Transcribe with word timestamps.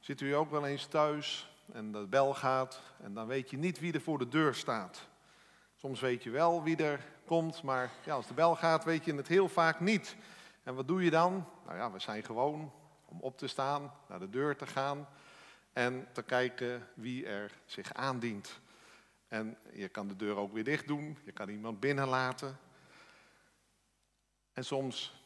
Zit 0.00 0.20
u 0.20 0.32
ook 0.32 0.50
wel 0.50 0.66
eens 0.66 0.86
thuis 0.86 1.50
en 1.72 1.92
de 1.92 2.06
bel 2.06 2.34
gaat 2.34 2.80
en 3.02 3.14
dan 3.14 3.26
weet 3.26 3.50
je 3.50 3.56
niet 3.56 3.80
wie 3.80 3.92
er 3.92 4.00
voor 4.00 4.18
de 4.18 4.28
deur 4.28 4.54
staat. 4.54 5.08
Soms 5.76 6.00
weet 6.00 6.22
je 6.22 6.30
wel 6.30 6.62
wie 6.62 6.76
er 6.76 7.04
komt, 7.24 7.62
maar 7.62 7.90
ja, 8.04 8.14
als 8.14 8.26
de 8.26 8.34
bel 8.34 8.56
gaat 8.56 8.84
weet 8.84 9.04
je 9.04 9.14
het 9.14 9.28
heel 9.28 9.48
vaak 9.48 9.80
niet. 9.80 10.16
En 10.62 10.74
wat 10.74 10.88
doe 10.88 11.04
je 11.04 11.10
dan? 11.10 11.46
Nou 11.66 11.78
ja, 11.78 11.90
we 11.90 11.98
zijn 11.98 12.22
gewoon 12.22 12.72
om 13.04 13.20
op 13.20 13.38
te 13.38 13.46
staan, 13.46 13.92
naar 14.08 14.18
de 14.18 14.30
deur 14.30 14.56
te 14.56 14.66
gaan 14.66 15.08
en 15.72 16.08
te 16.12 16.22
kijken 16.22 16.88
wie 16.94 17.26
er 17.26 17.52
zich 17.64 17.94
aandient. 17.94 18.60
En 19.28 19.56
je 19.72 19.88
kan 19.88 20.08
de 20.08 20.16
deur 20.16 20.36
ook 20.36 20.52
weer 20.52 20.64
dicht 20.64 20.86
doen, 20.86 21.18
je 21.24 21.32
kan 21.32 21.48
iemand 21.48 21.80
binnenlaten. 21.80 22.58
En 24.52 24.64
soms, 24.64 25.22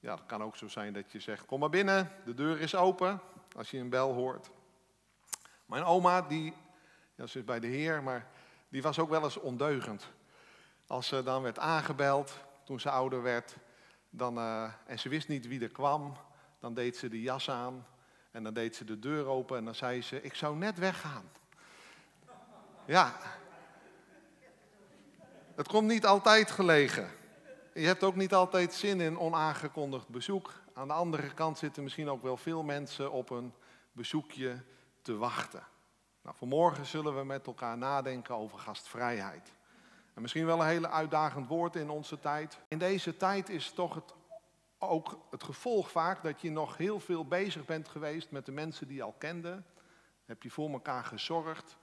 ja, 0.00 0.14
het 0.14 0.26
kan 0.26 0.42
ook 0.42 0.56
zo 0.56 0.68
zijn 0.68 0.92
dat 0.92 1.12
je 1.12 1.20
zegt, 1.20 1.46
kom 1.46 1.60
maar 1.60 1.70
binnen, 1.70 2.12
de 2.24 2.34
deur 2.34 2.60
is 2.60 2.74
open, 2.74 3.20
als 3.58 3.70
je 3.70 3.78
een 3.78 3.88
bel 3.88 4.12
hoort. 4.12 4.50
Mijn 5.66 5.84
oma, 5.84 6.22
die, 6.22 6.54
ja, 7.14 7.26
ze 7.26 7.38
is 7.38 7.44
bij 7.44 7.60
de 7.60 7.66
Heer, 7.66 8.02
maar 8.02 8.26
die 8.68 8.82
was 8.82 8.98
ook 8.98 9.08
wel 9.08 9.24
eens 9.24 9.36
ondeugend. 9.36 10.08
Als 10.86 11.06
ze 11.06 11.22
dan 11.22 11.42
werd 11.42 11.58
aangebeld, 11.58 12.32
toen 12.64 12.80
ze 12.80 12.90
ouder 12.90 13.22
werd, 13.22 13.56
dan, 14.10 14.38
uh, 14.38 14.72
en 14.86 14.98
ze 14.98 15.08
wist 15.08 15.28
niet 15.28 15.46
wie 15.46 15.62
er 15.62 15.68
kwam, 15.68 16.16
dan 16.60 16.74
deed 16.74 16.96
ze 16.96 17.08
de 17.08 17.20
jas 17.20 17.50
aan 17.50 17.86
en 18.30 18.42
dan 18.42 18.54
deed 18.54 18.76
ze 18.76 18.84
de 18.84 18.98
deur 18.98 19.26
open 19.26 19.56
en 19.56 19.64
dan 19.64 19.74
zei 19.74 20.02
ze, 20.02 20.22
ik 20.22 20.34
zou 20.34 20.56
net 20.56 20.78
weggaan. 20.78 21.30
Ja, 22.84 23.16
het 25.54 25.68
komt 25.68 25.88
niet 25.88 26.06
altijd 26.06 26.50
gelegen. 26.50 27.10
Je 27.74 27.86
hebt 27.86 28.02
ook 28.02 28.16
niet 28.16 28.34
altijd 28.34 28.74
zin 28.74 29.00
in 29.00 29.18
onaangekondigd 29.18 30.08
bezoek. 30.08 30.52
Aan 30.78 30.88
de 30.88 30.94
andere 30.94 31.34
kant 31.34 31.58
zitten 31.58 31.82
misschien 31.82 32.08
ook 32.08 32.22
wel 32.22 32.36
veel 32.36 32.62
mensen 32.62 33.12
op 33.12 33.30
een 33.30 33.52
bezoekje 33.92 34.62
te 35.02 35.16
wachten. 35.16 35.66
Nou, 36.22 36.36
vanmorgen 36.36 36.86
zullen 36.86 37.16
we 37.16 37.24
met 37.24 37.46
elkaar 37.46 37.78
nadenken 37.78 38.34
over 38.34 38.58
gastvrijheid. 38.58 39.52
En 40.14 40.22
misschien 40.22 40.46
wel 40.46 40.60
een 40.60 40.66
hele 40.66 40.88
uitdagend 40.88 41.46
woord 41.46 41.76
in 41.76 41.90
onze 41.90 42.20
tijd. 42.20 42.58
In 42.68 42.78
deze 42.78 43.16
tijd 43.16 43.48
is 43.48 43.70
toch 43.70 43.94
het, 43.94 44.14
ook 44.78 45.18
het 45.30 45.42
gevolg 45.42 45.90
vaak 45.90 46.22
dat 46.22 46.40
je 46.40 46.50
nog 46.50 46.76
heel 46.76 47.00
veel 47.00 47.26
bezig 47.26 47.64
bent 47.64 47.88
geweest 47.88 48.30
met 48.30 48.46
de 48.46 48.52
mensen 48.52 48.86
die 48.86 48.96
je 48.96 49.02
al 49.02 49.14
kende. 49.18 49.62
Heb 50.24 50.42
je 50.42 50.50
voor 50.50 50.70
elkaar 50.70 51.04
gezorgd 51.04 51.76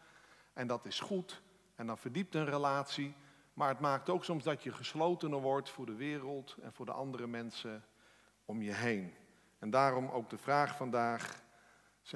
en 0.54 0.68
dat 0.68 0.86
is 0.86 1.00
goed. 1.00 1.42
En 1.76 1.88
dan 1.88 1.98
verdiept 1.98 2.36
een 2.36 2.46
relatie. 2.46 3.16
Maar 3.54 3.70
het 3.70 3.80
maakt 3.80 4.09
ook 4.09 4.24
soms 4.24 4.44
dat 4.44 4.64
je 4.64 4.72
geslotener 4.72 5.40
wordt 5.40 5.70
voor 5.70 5.86
de 5.86 5.96
wereld 5.96 6.56
en 6.62 6.74
voor 6.74 6.86
de 6.86 6.92
andere 6.92 7.28
mensen 7.28 7.84
om 8.46 8.62
je 8.62 8.74
heen. 8.74 9.16
En 9.60 9.70
daarom 9.70 10.10
ook 10.10 10.30
de 10.30 10.38
vraag 10.38 10.76
vandaag, 10.76 11.44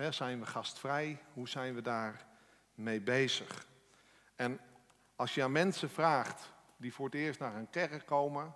zijn 0.10 0.40
we 0.40 0.46
gastvrij? 0.46 1.22
Hoe 1.34 1.50
zijn 1.50 1.76
we 1.76 1.82
daar 1.82 2.26
mee 2.74 3.02
bezig? 3.02 3.68
En 4.36 4.60
als 5.16 5.36
je 5.36 5.44
aan 5.44 5.52
mensen 5.52 5.90
vraagt 5.90 6.54
die 6.78 6.94
voor 6.94 7.06
het 7.06 7.16
eerst 7.16 7.40
naar 7.40 7.56
een 7.56 7.70
kerk 7.70 8.06
komen, 8.06 8.56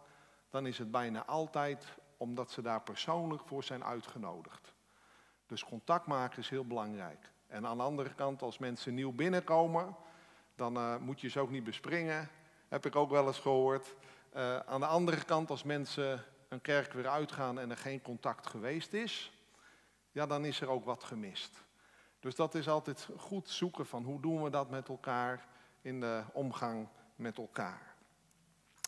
dan 0.50 0.66
is 0.66 0.78
het 0.78 0.92
bijna 0.92 1.26
altijd 1.26 1.86
omdat 2.18 2.52
ze 2.52 2.62
daar 2.62 2.82
persoonlijk 2.82 3.48
voor 3.48 3.64
zijn 3.64 3.84
uitgenodigd. 3.84 4.74
Dus 5.46 5.64
contact 5.64 6.06
maken 6.06 6.40
is 6.40 6.50
heel 6.50 6.68
belangrijk. 6.68 7.32
En 7.48 7.66
aan 7.66 7.78
de 7.78 7.84
andere 7.84 8.14
kant, 8.14 8.42
als 8.42 8.58
mensen 8.58 8.94
nieuw 8.94 9.12
binnenkomen, 9.12 9.96
dan 10.56 10.78
uh, 10.78 10.98
moet 10.98 11.22
je 11.22 11.30
ze 11.30 11.40
ook 11.40 11.50
niet 11.50 11.64
bespringen. 11.64 12.30
Heb 12.68 12.86
ik 12.86 12.96
ook 12.96 13.10
wel 13.10 13.28
eens 13.28 13.40
gehoord. 13.40 13.96
Uh, 14.36 14.58
aan 14.58 14.80
de 14.80 14.86
andere 14.86 15.24
kant, 15.24 15.50
als 15.50 15.64
mensen 15.64 16.24
een 16.54 16.62
kerk 16.62 16.94
weer 16.94 17.08
uitgaan 17.08 17.60
en 17.60 17.70
er 17.70 17.78
geen 17.78 18.02
contact 18.02 18.48
geweest 18.48 18.94
is, 18.94 19.32
ja, 20.12 20.26
dan 20.26 20.46
is 20.46 20.62
er 20.62 20.70
ook 20.70 20.86
wat 20.86 21.04
gemist. 21.04 21.64
Dus 22.20 22.36
dat 22.36 22.56
is 22.56 22.68
altijd 22.70 23.08
goed 23.18 23.50
zoeken 23.50 23.86
van 23.86 24.04
hoe 24.04 24.22
doen 24.22 24.44
we 24.44 24.50
dat 24.50 24.70
met 24.70 24.88
elkaar 24.88 25.46
in 25.82 26.00
de 26.00 26.24
omgang 26.34 26.88
met 27.16 27.38
elkaar. 27.38 27.96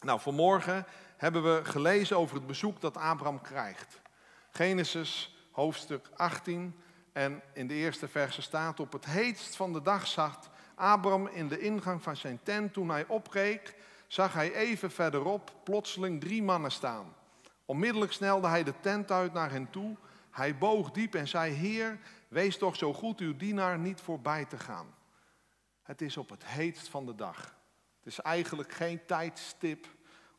Nou, 0.03 0.19
vanmorgen 0.19 0.85
hebben 1.17 1.43
we 1.43 1.65
gelezen 1.65 2.17
over 2.17 2.35
het 2.35 2.47
bezoek 2.47 2.81
dat 2.81 2.97
Abraham 2.97 3.41
krijgt. 3.41 4.01
Genesis 4.51 5.37
hoofdstuk 5.51 6.09
18 6.15 6.75
en 7.11 7.41
in 7.53 7.67
de 7.67 7.73
eerste 7.73 8.07
verse 8.07 8.41
staat 8.41 8.79
op 8.79 8.91
het 8.91 9.05
heetst 9.05 9.55
van 9.55 9.73
de 9.73 9.81
dag 9.81 10.07
zag 10.07 10.39
Abraham 10.75 11.27
in 11.27 11.47
de 11.47 11.59
ingang 11.59 12.01
van 12.01 12.15
zijn 12.15 12.39
tent. 12.43 12.73
Toen 12.73 12.89
hij 12.89 13.05
opkeek, 13.07 13.75
zag 14.07 14.33
hij 14.33 14.53
even 14.53 14.91
verderop 14.91 15.53
plotseling 15.63 16.21
drie 16.21 16.43
mannen 16.43 16.71
staan. 16.71 17.15
Onmiddellijk 17.65 18.11
snelde 18.11 18.47
hij 18.47 18.63
de 18.63 18.79
tent 18.79 19.11
uit 19.11 19.33
naar 19.33 19.51
hen 19.51 19.69
toe. 19.69 19.95
Hij 20.31 20.57
boog 20.57 20.91
diep 20.91 21.15
en 21.15 21.27
zei: 21.27 21.53
Heer, 21.53 21.99
wees 22.27 22.57
toch 22.57 22.75
zo 22.75 22.93
goed 22.93 23.19
uw 23.19 23.35
dienaar 23.35 23.79
niet 23.79 24.01
voorbij 24.01 24.45
te 24.45 24.57
gaan. 24.57 24.95
Het 25.83 26.01
is 26.01 26.17
op 26.17 26.29
het 26.29 26.45
heetst 26.45 26.87
van 26.87 27.05
de 27.05 27.15
dag. 27.15 27.55
Het 27.97 28.13
is 28.13 28.19
eigenlijk 28.19 28.71
geen 28.71 29.05
tijdstip 29.05 29.87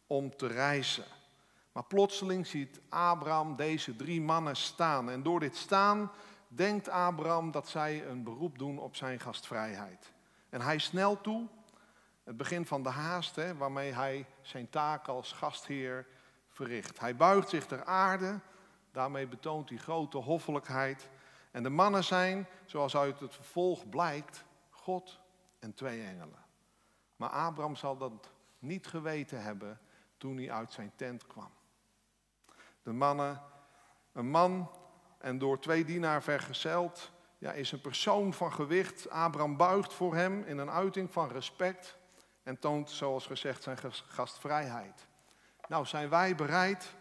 om 0.07 0.37
te 0.37 0.47
reizen. 0.47 1.05
Maar 1.73 1.85
plotseling 1.85 2.47
ziet 2.47 2.81
Abraham 2.89 3.57
deze 3.57 3.97
drie 3.97 4.21
mannen 4.21 4.57
staan. 4.57 5.11
En 5.11 5.23
door 5.23 5.41
dit 5.41 5.57
staan 5.57 6.11
denkt 6.49 6.89
Abraham 6.89 7.51
dat 7.51 7.69
zij 7.69 8.07
een 8.07 8.23
beroep 8.23 8.59
doen 8.59 8.79
op 8.79 8.97
zijn 8.97 9.21
gastvrijheid. 9.21 10.13
En 10.49 10.61
hij 10.61 10.79
snelt 10.79 11.23
toe, 11.23 11.47
het 12.25 12.37
begin 12.37 12.67
van 12.67 12.83
de 12.83 12.89
haast, 12.89 13.57
waarmee 13.59 13.93
hij 13.93 14.27
zijn 14.43 14.71
taak 14.71 15.09
als 15.09 15.33
gastheer 15.33 16.07
Hij 16.99 17.17
buigt 17.17 17.49
zich 17.49 17.67
ter 17.67 17.85
aarde, 17.85 18.41
daarmee 18.93 19.27
betoont 19.27 19.69
hij 19.69 19.79
grote 19.79 20.19
hoffelijkheid. 20.19 21.09
En 21.51 21.63
de 21.63 21.69
mannen 21.69 22.05
zijn, 22.05 22.47
zoals 22.67 22.97
uit 22.97 23.21
het 23.21 23.35
vervolg 23.35 23.89
blijkt, 23.89 24.45
God 24.71 25.21
en 25.59 25.75
twee 25.75 26.03
engelen. 26.03 26.45
Maar 27.17 27.29
Abraham 27.29 27.77
zal 27.77 27.97
dat 27.97 28.31
niet 28.59 28.87
geweten 28.87 29.43
hebben 29.43 29.81
toen 30.17 30.37
hij 30.37 30.51
uit 30.51 30.73
zijn 30.73 30.93
tent 30.97 31.27
kwam. 31.27 31.51
De 32.83 32.93
mannen, 32.93 33.43
een 34.13 34.31
man 34.31 34.71
en 35.19 35.39
door 35.39 35.61
twee 35.61 35.85
dienaar 35.85 36.23
vergezeld, 36.23 37.11
ja, 37.39 37.53
is 37.53 37.73
een 37.73 37.81
persoon 37.81 38.33
van 38.33 38.53
gewicht. 38.53 39.11
Abraham 39.11 39.57
buigt 39.57 39.93
voor 39.93 40.15
hem 40.15 40.43
in 40.43 40.59
een 40.59 40.71
uiting 40.71 41.13
van 41.13 41.29
respect 41.29 41.97
en 42.43 42.59
toont, 42.59 42.91
zoals 42.91 43.27
gezegd, 43.27 43.63
zijn 43.63 43.79
gastvrijheid. 44.09 45.07
Nou, 45.69 45.87
zijn 45.87 46.09
wij 46.09 46.35
bereid 46.35 46.95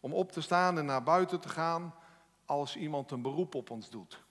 om 0.00 0.14
op 0.14 0.32
te 0.32 0.40
staan 0.40 0.78
en 0.78 0.84
naar 0.84 1.02
buiten 1.02 1.40
te 1.40 1.48
gaan 1.48 1.94
als 2.44 2.76
iemand 2.76 3.10
een 3.10 3.22
beroep 3.22 3.54
op 3.54 3.70
ons 3.70 3.90
doet? 3.90 4.22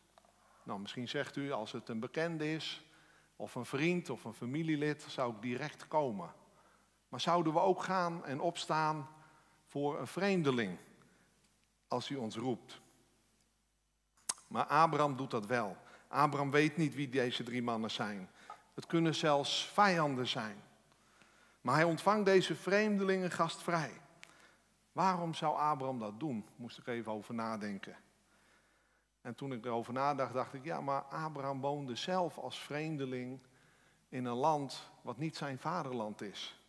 Nou, 0.64 0.80
misschien 0.80 1.08
zegt 1.08 1.36
u, 1.36 1.52
als 1.52 1.72
het 1.72 1.90
een 1.90 2.00
bekende 2.00 2.53
is, 2.53 2.86
of 3.36 3.56
een 3.56 3.66
vriend 3.66 4.09
of 4.09 4.24
een 4.24 4.34
familielid, 4.34 5.06
zou 5.09 5.36
ik 5.36 5.41
direct 5.41 5.88
komen. 5.88 6.34
Maar 7.09 7.22
zouden 7.22 7.53
we 7.53 7.59
ook 7.59 7.84
gaan 7.84 8.25
en 8.25 8.40
opstaan 8.40 9.09
voor 9.68 10.00
een 10.00 10.08
vreemdeling 10.08 10.78
als 11.88 12.08
hij 12.08 12.18
ons 12.18 12.36
roept? 12.36 12.81
Maar 14.47 14.66
Abraham 14.66 15.16
doet 15.16 15.31
dat 15.31 15.46
wel. 15.46 15.78
Abraham 16.08 16.52
weet 16.52 16.78
niet 16.78 16.96
wie 16.96 17.09
deze 17.09 17.44
drie 17.44 17.64
mannen 17.64 17.91
zijn. 17.91 18.30
Het 18.74 18.86
kunnen 18.86 19.16
zelfs 19.16 19.66
vijanden 19.66 20.28
zijn. 20.28 20.64
Maar 21.61 21.75
hij 21.75 21.83
ontvangt 21.83 22.25
deze 22.25 22.55
vreemdelingen 22.55 23.31
gastvrij. 23.31 24.01
Waarom 24.91 25.33
zou 25.33 25.57
Abraham 25.57 25.99
dat 25.99 26.19
doen? 26.19 26.45
Moest 26.55 26.77
ik 26.77 26.88
even 26.88 27.11
over 27.11 27.33
nadenken. 27.33 27.95
En 29.22 29.35
toen 29.35 29.53
ik 29.53 29.66
erover 29.66 29.94
nadacht, 29.94 30.33
dacht 30.33 30.53
ik, 30.53 30.63
ja, 30.63 30.81
maar 30.81 31.01
Abraham 31.01 31.61
woonde 31.61 31.95
zelf 31.95 32.38
als 32.38 32.59
vreemdeling 32.59 33.39
in 34.09 34.25
een 34.25 34.35
land 34.35 34.91
wat 35.01 35.17
niet 35.17 35.38
zijn 35.38 35.59
vaderland 35.59 36.22
is. 36.22 36.59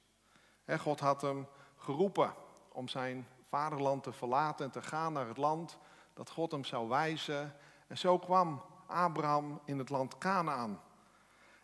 God 0.79 1.01
had 1.01 1.23
hem 1.23 1.47
geroepen 1.77 2.35
om 2.69 2.89
zijn 2.89 3.27
vaderland 3.49 4.03
te 4.03 4.13
verlaten 4.13 4.65
en 4.65 4.71
te 4.71 4.83
gaan 4.83 5.13
naar 5.13 5.29
het 5.29 5.37
land 5.37 5.79
dat 6.15 6.31
God 6.31 6.53
hem 6.53 6.65
zou 6.65 6.89
wijzen. 6.89 7.55
En 7.87 7.99
zo 7.99 8.19
kwam 8.19 8.63
Abraham 8.87 9.61
in 9.65 9.79
het 9.79 9.89
land 9.89 10.19
Canaan. 10.19 10.81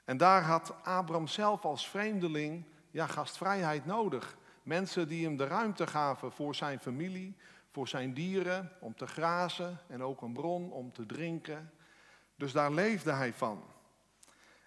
En 0.05 0.17
daar 0.17 0.43
had 0.43 0.75
Abraham 0.85 1.27
zelf 1.27 1.65
als 1.65 1.89
vreemdeling 1.89 2.65
ja, 2.91 3.07
gastvrijheid 3.07 3.87
nodig. 3.87 4.37
Mensen 4.63 5.09
die 5.09 5.25
hem 5.25 5.37
de 5.37 5.47
ruimte 5.47 5.87
gaven 5.87 6.33
voor 6.33 6.55
zijn 6.55 6.81
familie, 6.81 7.37
voor 7.71 7.89
zijn 7.89 8.15
dieren, 8.15 8.73
om 8.81 8.95
te 8.95 9.07
grazen 9.07 9.79
en 9.87 10.03
ook 10.03 10.23
een 10.23 10.33
bron 10.33 10.73
om 10.73 10.93
te 10.93 11.07
drinken. 11.07 11.73
Dus 12.37 12.53
daar 12.53 12.73
leefde 12.73 13.13
hij 13.13 13.33
van. 13.33 13.63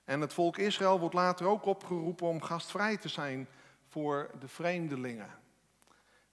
En 0.04 0.22
het 0.22 0.34
volk 0.34 0.58
Israël 0.58 1.00
wordt 1.00 1.16
later 1.16 1.46
ook 1.46 1.66
opgeroepen 1.66 2.28
om 2.28 2.42
gastvrij 2.42 2.98
te 2.98 3.10
zijn 3.10 3.48
voor 3.88 4.32
de 4.40 4.48
vreemdelingen. 4.48 5.30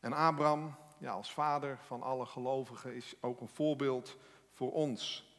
En 0.00 0.12
Abraham, 0.12 0.74
ja, 0.98 1.12
als 1.12 1.32
vader 1.32 1.78
van 1.86 2.02
alle 2.02 2.26
gelovigen, 2.26 2.94
is 2.94 3.14
ook 3.20 3.40
een 3.40 3.48
voorbeeld 3.48 4.16
voor 4.52 4.72
ons. 4.72 5.32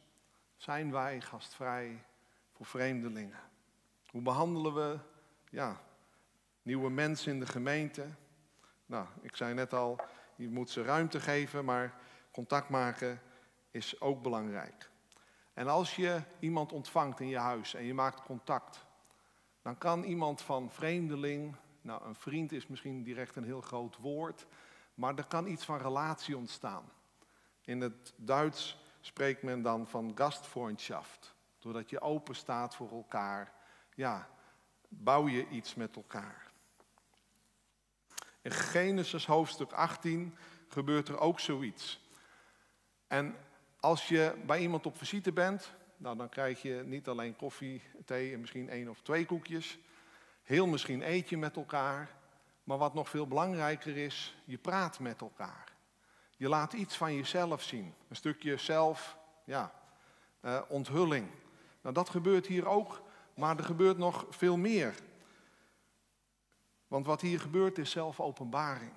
Zijn 0.56 0.92
wij 0.92 1.20
gastvrij 1.20 2.04
voor 2.52 2.66
vreemdelingen? 2.66 3.40
Hoe 4.10 4.22
behandelen 4.22 4.74
we 4.74 4.98
ja, 5.50 5.80
nieuwe 6.62 6.90
mensen 6.90 7.32
in 7.32 7.40
de 7.40 7.46
gemeente? 7.46 8.06
Nou, 8.86 9.06
ik 9.20 9.36
zei 9.36 9.54
net 9.54 9.72
al, 9.72 10.00
je 10.36 10.48
moet 10.48 10.70
ze 10.70 10.82
ruimte 10.82 11.20
geven, 11.20 11.64
maar 11.64 11.94
contact 12.30 12.68
maken 12.68 13.20
is 13.70 14.00
ook 14.00 14.22
belangrijk. 14.22 14.90
En 15.54 15.68
als 15.68 15.96
je 15.96 16.22
iemand 16.38 16.72
ontvangt 16.72 17.20
in 17.20 17.28
je 17.28 17.38
huis 17.38 17.74
en 17.74 17.84
je 17.84 17.94
maakt 17.94 18.22
contact, 18.22 18.86
dan 19.62 19.78
kan 19.78 20.02
iemand 20.02 20.42
van 20.42 20.70
vreemdeling, 20.70 21.56
nou 21.80 22.04
een 22.04 22.14
vriend 22.14 22.52
is 22.52 22.66
misschien 22.66 23.02
direct 23.02 23.36
een 23.36 23.44
heel 23.44 23.60
groot 23.60 23.96
woord, 23.96 24.46
maar 24.94 25.14
er 25.14 25.26
kan 25.26 25.46
iets 25.46 25.64
van 25.64 25.78
relatie 25.78 26.36
ontstaan. 26.36 26.92
In 27.64 27.80
het 27.80 28.12
Duits 28.16 28.78
spreekt 29.00 29.42
men 29.42 29.62
dan 29.62 29.86
van 29.86 30.12
Gastfreundschaft. 30.14 31.34
Doordat 31.58 31.90
je 31.90 32.00
open 32.00 32.34
staat 32.34 32.74
voor 32.74 32.90
elkaar, 32.90 33.52
ja, 33.94 34.28
bouw 34.88 35.28
je 35.28 35.48
iets 35.48 35.74
met 35.74 35.96
elkaar. 35.96 36.49
In 38.42 38.50
Genesis 38.50 39.26
hoofdstuk 39.26 39.72
18 39.72 40.36
gebeurt 40.68 41.08
er 41.08 41.18
ook 41.18 41.40
zoiets. 41.40 42.00
En 43.06 43.36
als 43.80 44.08
je 44.08 44.34
bij 44.46 44.60
iemand 44.60 44.86
op 44.86 44.98
visite 44.98 45.32
bent, 45.32 45.72
nou, 45.96 46.16
dan 46.16 46.28
krijg 46.28 46.62
je 46.62 46.82
niet 46.86 47.08
alleen 47.08 47.36
koffie, 47.36 47.82
thee 48.04 48.32
en 48.32 48.40
misschien 48.40 48.68
één 48.68 48.88
of 48.88 49.00
twee 49.02 49.26
koekjes. 49.26 49.78
Heel 50.42 50.66
misschien 50.66 51.02
eet 51.02 51.28
je 51.28 51.36
met 51.36 51.56
elkaar. 51.56 52.10
Maar 52.64 52.78
wat 52.78 52.94
nog 52.94 53.08
veel 53.08 53.26
belangrijker 53.26 53.96
is, 53.96 54.36
je 54.44 54.58
praat 54.58 54.98
met 54.98 55.20
elkaar. 55.20 55.72
Je 56.36 56.48
laat 56.48 56.72
iets 56.72 56.96
van 56.96 57.14
jezelf 57.14 57.62
zien. 57.62 57.94
Een 58.08 58.16
stukje 58.16 58.56
zelf, 58.56 59.16
ja, 59.44 59.72
uh, 60.44 60.60
onthulling. 60.68 61.28
Nou, 61.82 61.94
dat 61.94 62.08
gebeurt 62.08 62.46
hier 62.46 62.66
ook, 62.66 63.02
maar 63.34 63.58
er 63.58 63.64
gebeurt 63.64 63.98
nog 63.98 64.26
veel 64.30 64.56
meer. 64.56 64.94
Want 66.90 67.06
wat 67.06 67.20
hier 67.20 67.40
gebeurt 67.40 67.78
is 67.78 67.90
zelfopenbaring. 67.90 68.92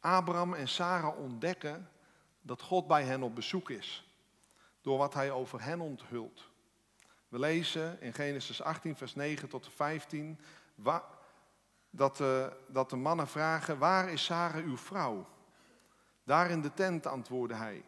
Abraham 0.00 0.54
en 0.54 0.68
Sarah 0.68 1.18
ontdekken 1.18 1.90
dat 2.40 2.62
God 2.62 2.86
bij 2.86 3.04
hen 3.04 3.22
op 3.22 3.34
bezoek 3.34 3.70
is. 3.70 4.12
Door 4.80 4.98
wat 4.98 5.14
hij 5.14 5.30
over 5.30 5.62
hen 5.62 5.80
onthult. 5.80 6.50
We 7.28 7.38
lezen 7.38 8.00
in 8.00 8.14
Genesis 8.14 8.62
18, 8.62 8.96
vers 8.96 9.14
9 9.14 9.48
tot 9.48 9.68
15, 9.74 10.40
dat 11.90 12.16
de, 12.16 12.56
dat 12.66 12.90
de 12.90 12.96
mannen 12.96 13.28
vragen, 13.28 13.78
waar 13.78 14.08
is 14.08 14.24
Sarah 14.24 14.64
uw 14.64 14.76
vrouw? 14.76 15.26
Daar 16.24 16.50
in 16.50 16.62
de 16.62 16.74
tent, 16.74 17.06
antwoordde 17.06 17.54
hij. 17.54 17.84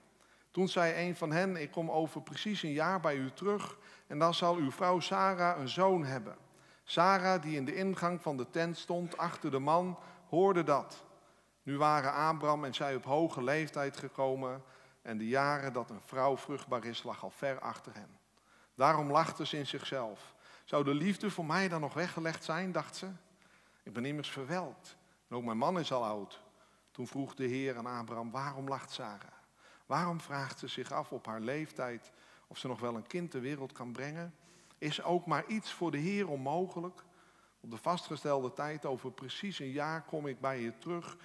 Toen 0.50 0.68
zei 0.68 1.08
een 1.08 1.16
van 1.16 1.32
hen, 1.32 1.56
ik 1.56 1.70
kom 1.70 1.90
over 1.90 2.22
precies 2.22 2.62
een 2.62 2.72
jaar 2.72 3.00
bij 3.00 3.16
u 3.16 3.32
terug 3.32 3.78
en 4.06 4.18
dan 4.18 4.34
zal 4.34 4.56
uw 4.56 4.70
vrouw 4.70 5.00
Sarah 5.00 5.60
een 5.60 5.68
zoon 5.68 6.04
hebben. 6.04 6.36
Sarah, 6.84 7.42
die 7.42 7.56
in 7.56 7.64
de 7.64 7.74
ingang 7.74 8.22
van 8.22 8.36
de 8.36 8.50
tent 8.50 8.78
stond, 8.78 9.16
achter 9.16 9.50
de 9.50 9.58
man, 9.58 9.98
hoorde 10.28 10.62
dat. 10.62 11.04
Nu 11.62 11.78
waren 11.78 12.12
Abraham 12.12 12.64
en 12.64 12.74
zij 12.74 12.94
op 12.94 13.04
hoge 13.04 13.42
leeftijd 13.42 13.96
gekomen 13.96 14.62
en 15.02 15.18
de 15.18 15.28
jaren 15.28 15.72
dat 15.72 15.90
een 15.90 16.00
vrouw 16.00 16.36
vruchtbaar 16.36 16.84
is, 16.84 17.02
lag 17.02 17.22
al 17.22 17.30
ver 17.30 17.58
achter 17.58 17.94
hen. 17.94 18.18
Daarom 18.74 19.10
lachte 19.10 19.46
ze 19.46 19.56
in 19.56 19.66
zichzelf. 19.66 20.34
Zou 20.64 20.84
de 20.84 20.94
liefde 20.94 21.30
voor 21.30 21.46
mij 21.46 21.68
dan 21.68 21.80
nog 21.80 21.94
weggelegd 21.94 22.44
zijn, 22.44 22.72
dacht 22.72 22.96
ze? 22.96 23.06
Ik 23.82 23.92
ben 23.92 24.04
immers 24.04 24.30
verwelkt 24.30 24.96
en 25.28 25.36
ook 25.36 25.44
mijn 25.44 25.58
man 25.58 25.78
is 25.78 25.92
al 25.92 26.04
oud. 26.04 26.42
Toen 26.90 27.06
vroeg 27.06 27.34
de 27.34 27.44
Heer 27.44 27.76
aan 27.76 27.86
Abraham, 27.86 28.30
waarom 28.30 28.68
lacht 28.68 28.90
Sarah? 28.90 29.38
Waarom 29.86 30.20
vraagt 30.20 30.58
ze 30.58 30.68
zich 30.68 30.92
af 30.92 31.12
op 31.12 31.26
haar 31.26 31.40
leeftijd 31.40 32.10
of 32.46 32.58
ze 32.58 32.66
nog 32.66 32.80
wel 32.80 32.96
een 32.96 33.06
kind 33.06 33.30
ter 33.30 33.40
wereld 33.40 33.72
kan 33.72 33.92
brengen? 33.92 34.34
Is 34.80 35.02
ook 35.02 35.26
maar 35.26 35.46
iets 35.46 35.72
voor 35.72 35.90
de 35.90 35.98
Heer 35.98 36.28
onmogelijk? 36.28 37.04
Op 37.60 37.70
de 37.70 37.76
vastgestelde 37.76 38.52
tijd, 38.52 38.86
over 38.86 39.12
precies 39.12 39.58
een 39.58 39.70
jaar, 39.70 40.02
kom 40.02 40.26
ik 40.26 40.40
bij 40.40 40.60
je 40.60 40.78
terug. 40.78 41.16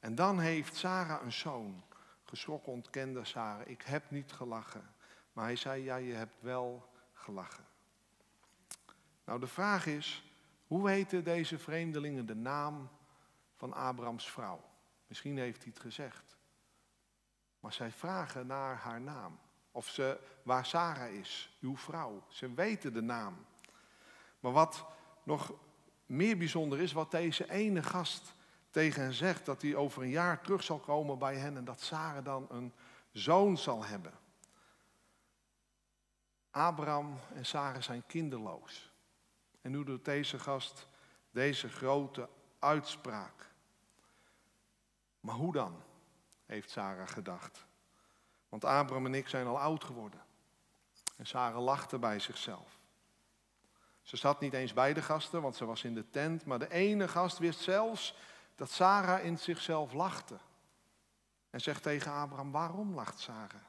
En 0.00 0.14
dan 0.14 0.38
heeft 0.38 0.76
Sarah 0.76 1.22
een 1.22 1.32
zoon. 1.32 1.82
Geschrokken 2.24 2.72
ontkende 2.72 3.24
Sarah, 3.24 3.68
ik 3.68 3.82
heb 3.82 4.10
niet 4.10 4.32
gelachen. 4.32 4.94
Maar 5.32 5.44
hij 5.44 5.56
zei, 5.56 5.84
ja, 5.84 5.96
je 5.96 6.12
hebt 6.12 6.36
wel 6.40 6.88
gelachen. 7.12 7.64
Nou, 9.24 9.40
de 9.40 9.46
vraag 9.46 9.86
is, 9.86 10.24
hoe 10.66 10.84
weten 10.84 11.24
deze 11.24 11.58
vreemdelingen 11.58 12.26
de 12.26 12.36
naam 12.36 12.88
van 13.56 13.72
Abrahams 13.72 14.30
vrouw? 14.30 14.64
Misschien 15.06 15.38
heeft 15.38 15.62
hij 15.62 15.72
het 15.74 15.82
gezegd. 15.82 16.36
Maar 17.60 17.72
zij 17.72 17.90
vragen 17.90 18.46
naar 18.46 18.76
haar 18.76 19.00
naam. 19.00 19.38
Of 19.72 19.88
ze, 19.88 20.18
waar 20.42 20.66
Sarah 20.66 21.12
is, 21.12 21.56
uw 21.60 21.76
vrouw. 21.76 22.22
Ze 22.28 22.54
weten 22.54 22.92
de 22.92 23.00
naam. 23.02 23.46
Maar 24.40 24.52
wat 24.52 24.84
nog 25.22 25.52
meer 26.06 26.36
bijzonder 26.36 26.80
is, 26.80 26.92
wat 26.92 27.10
deze 27.10 27.50
ene 27.50 27.82
gast 27.82 28.34
tegen 28.70 29.02
hen 29.02 29.12
zegt, 29.12 29.46
dat 29.46 29.62
hij 29.62 29.74
over 29.74 30.02
een 30.02 30.08
jaar 30.08 30.40
terug 30.40 30.62
zal 30.62 30.78
komen 30.78 31.18
bij 31.18 31.36
hen 31.36 31.56
en 31.56 31.64
dat 31.64 31.80
Sarah 31.80 32.24
dan 32.24 32.46
een 32.50 32.72
zoon 33.12 33.58
zal 33.58 33.84
hebben. 33.84 34.12
Abraham 36.50 37.18
en 37.34 37.46
Sarah 37.46 37.82
zijn 37.82 38.06
kinderloos. 38.06 38.92
En 39.60 39.70
nu 39.70 39.84
doet 39.84 40.04
deze 40.04 40.38
gast 40.38 40.88
deze 41.30 41.68
grote 41.68 42.28
uitspraak. 42.58 43.50
Maar 45.20 45.34
hoe 45.34 45.52
dan? 45.52 45.82
heeft 46.46 46.70
Sarah 46.70 47.08
gedacht. 47.08 47.66
Want 48.50 48.64
Abraham 48.64 49.06
en 49.06 49.14
ik 49.14 49.28
zijn 49.28 49.46
al 49.46 49.60
oud 49.60 49.84
geworden. 49.84 50.20
En 51.16 51.26
Sarah 51.26 51.62
lachte 51.62 51.98
bij 51.98 52.18
zichzelf. 52.18 52.78
Ze 54.02 54.16
zat 54.16 54.40
niet 54.40 54.52
eens 54.52 54.72
bij 54.72 54.94
de 54.94 55.02
gasten, 55.02 55.42
want 55.42 55.56
ze 55.56 55.64
was 55.64 55.84
in 55.84 55.94
de 55.94 56.10
tent. 56.10 56.44
Maar 56.44 56.58
de 56.58 56.70
ene 56.70 57.08
gast 57.08 57.38
wist 57.38 57.60
zelfs 57.60 58.16
dat 58.54 58.70
Sarah 58.70 59.24
in 59.24 59.38
zichzelf 59.38 59.92
lachte. 59.92 60.38
En 61.50 61.60
zegt 61.60 61.82
tegen 61.82 62.12
Abraham, 62.12 62.50
waarom 62.50 62.94
lacht 62.94 63.20
Sarah? 63.20 63.62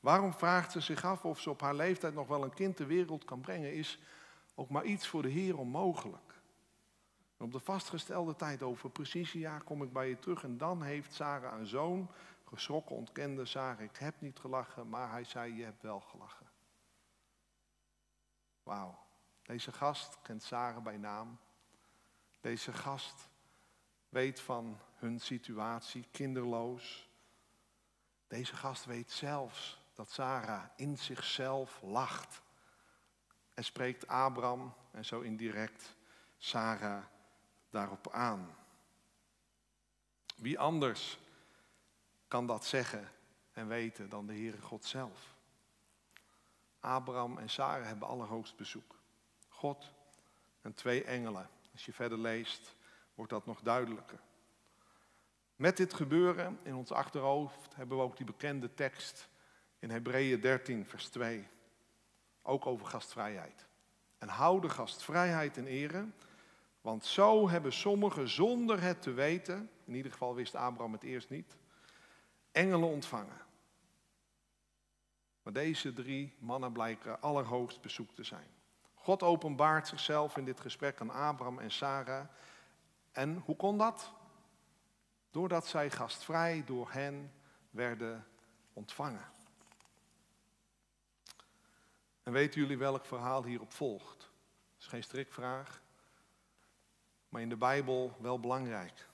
Waarom 0.00 0.32
vraagt 0.32 0.72
ze 0.72 0.80
zich 0.80 1.04
af 1.04 1.24
of 1.24 1.40
ze 1.40 1.50
op 1.50 1.60
haar 1.60 1.74
leeftijd 1.74 2.14
nog 2.14 2.28
wel 2.28 2.42
een 2.42 2.54
kind 2.54 2.76
ter 2.76 2.86
wereld 2.86 3.24
kan 3.24 3.40
brengen? 3.40 3.74
Is 3.74 3.98
ook 4.54 4.68
maar 4.68 4.84
iets 4.84 5.06
voor 5.06 5.22
de 5.22 5.28
Heer 5.28 5.58
onmogelijk. 5.58 6.34
En 7.38 7.44
op 7.44 7.52
de 7.52 7.60
vastgestelde 7.60 8.36
tijd, 8.36 8.62
over 8.62 8.90
precies 8.90 9.34
een 9.34 9.40
jaar, 9.40 9.62
kom 9.62 9.82
ik 9.82 9.92
bij 9.92 10.08
je 10.08 10.18
terug. 10.18 10.42
En 10.42 10.58
dan 10.58 10.82
heeft 10.82 11.14
Sarah 11.14 11.58
een 11.58 11.66
zoon. 11.66 12.10
Geschrokken 12.56 12.96
ontkende 12.96 13.44
Sarah, 13.44 13.80
ik 13.80 13.96
heb 13.96 14.20
niet 14.20 14.38
gelachen, 14.38 14.88
maar 14.88 15.10
hij 15.10 15.24
zei, 15.24 15.54
je 15.54 15.64
hebt 15.64 15.82
wel 15.82 16.00
gelachen. 16.00 16.50
Wauw. 18.62 18.98
Deze 19.42 19.72
gast 19.72 20.18
kent 20.22 20.42
Sarah 20.42 20.82
bij 20.82 20.96
naam. 20.96 21.38
Deze 22.40 22.72
gast 22.72 23.28
weet 24.08 24.40
van 24.40 24.78
hun 24.94 25.20
situatie, 25.20 26.08
kinderloos. 26.10 27.08
Deze 28.26 28.56
gast 28.56 28.84
weet 28.84 29.10
zelfs 29.10 29.82
dat 29.94 30.10
Sarah 30.10 30.64
in 30.76 30.98
zichzelf 30.98 31.82
lacht. 31.82 32.42
En 33.54 33.64
spreekt 33.64 34.06
Abraham 34.06 34.74
en 34.90 35.04
zo 35.04 35.20
indirect 35.20 35.96
Sarah 36.38 37.04
daarop 37.70 38.10
aan. 38.12 38.56
Wie 40.36 40.58
anders 40.58 41.18
kan 42.28 42.46
dat 42.46 42.64
zeggen 42.64 43.08
en 43.52 43.68
weten 43.68 44.08
dan 44.08 44.26
de 44.26 44.32
Heere 44.32 44.60
God 44.60 44.84
zelf? 44.84 45.34
Abraham 46.80 47.38
en 47.38 47.50
Sarah 47.50 47.86
hebben 47.86 48.08
allerhoogst 48.08 48.56
bezoek. 48.56 48.94
God 49.48 49.92
en 50.60 50.74
twee 50.74 51.04
engelen. 51.04 51.50
Als 51.72 51.84
je 51.84 51.92
verder 51.92 52.18
leest, 52.18 52.76
wordt 53.14 53.30
dat 53.30 53.46
nog 53.46 53.60
duidelijker. 53.60 54.20
Met 55.56 55.76
dit 55.76 55.94
gebeuren 55.94 56.58
in 56.62 56.74
ons 56.74 56.92
achterhoofd 56.92 57.74
hebben 57.74 57.96
we 57.96 58.02
ook 58.02 58.16
die 58.16 58.26
bekende 58.26 58.74
tekst 58.74 59.28
in 59.78 59.90
Hebreeën 59.90 60.40
13, 60.40 60.86
vers 60.86 61.08
2. 61.08 61.48
Ook 62.42 62.66
over 62.66 62.86
gastvrijheid. 62.86 63.66
En 64.18 64.28
hou 64.28 64.60
de 64.60 64.68
gastvrijheid 64.68 65.56
in 65.56 65.66
ere, 65.66 66.06
want 66.80 67.04
zo 67.04 67.48
hebben 67.48 67.72
sommigen 67.72 68.28
zonder 68.28 68.82
het 68.82 69.02
te 69.02 69.12
weten, 69.12 69.70
in 69.84 69.94
ieder 69.94 70.12
geval 70.12 70.34
wist 70.34 70.54
Abraham 70.54 70.92
het 70.92 71.02
eerst 71.02 71.30
niet, 71.30 71.56
engelen 72.56 72.88
ontvangen. 72.88 73.40
Maar 75.42 75.52
deze 75.52 75.92
drie 75.92 76.34
mannen 76.38 76.72
blijken 76.72 77.20
allerhoogst 77.20 77.80
bezoek 77.80 78.14
te 78.14 78.24
zijn. 78.24 78.50
God 78.94 79.22
openbaart 79.22 79.88
zichzelf 79.88 80.36
in 80.36 80.44
dit 80.44 80.60
gesprek 80.60 81.00
aan 81.00 81.10
Abraham 81.10 81.58
en 81.58 81.70
Sarah. 81.70 82.26
En 83.12 83.42
hoe 83.44 83.56
kon 83.56 83.78
dat? 83.78 84.12
Doordat 85.30 85.66
zij 85.66 85.90
gastvrij 85.90 86.62
door 86.66 86.90
hen 86.90 87.32
werden 87.70 88.26
ontvangen. 88.72 89.30
En 92.22 92.32
weten 92.32 92.60
jullie 92.60 92.78
welk 92.78 93.04
verhaal 93.04 93.44
hierop 93.44 93.72
volgt? 93.72 94.18
Dat 94.18 94.80
is 94.80 94.86
geen 94.86 95.02
strikvraag, 95.02 95.82
maar 97.28 97.42
in 97.42 97.48
de 97.48 97.56
Bijbel 97.56 98.16
wel 98.20 98.40
belangrijk. 98.40 99.06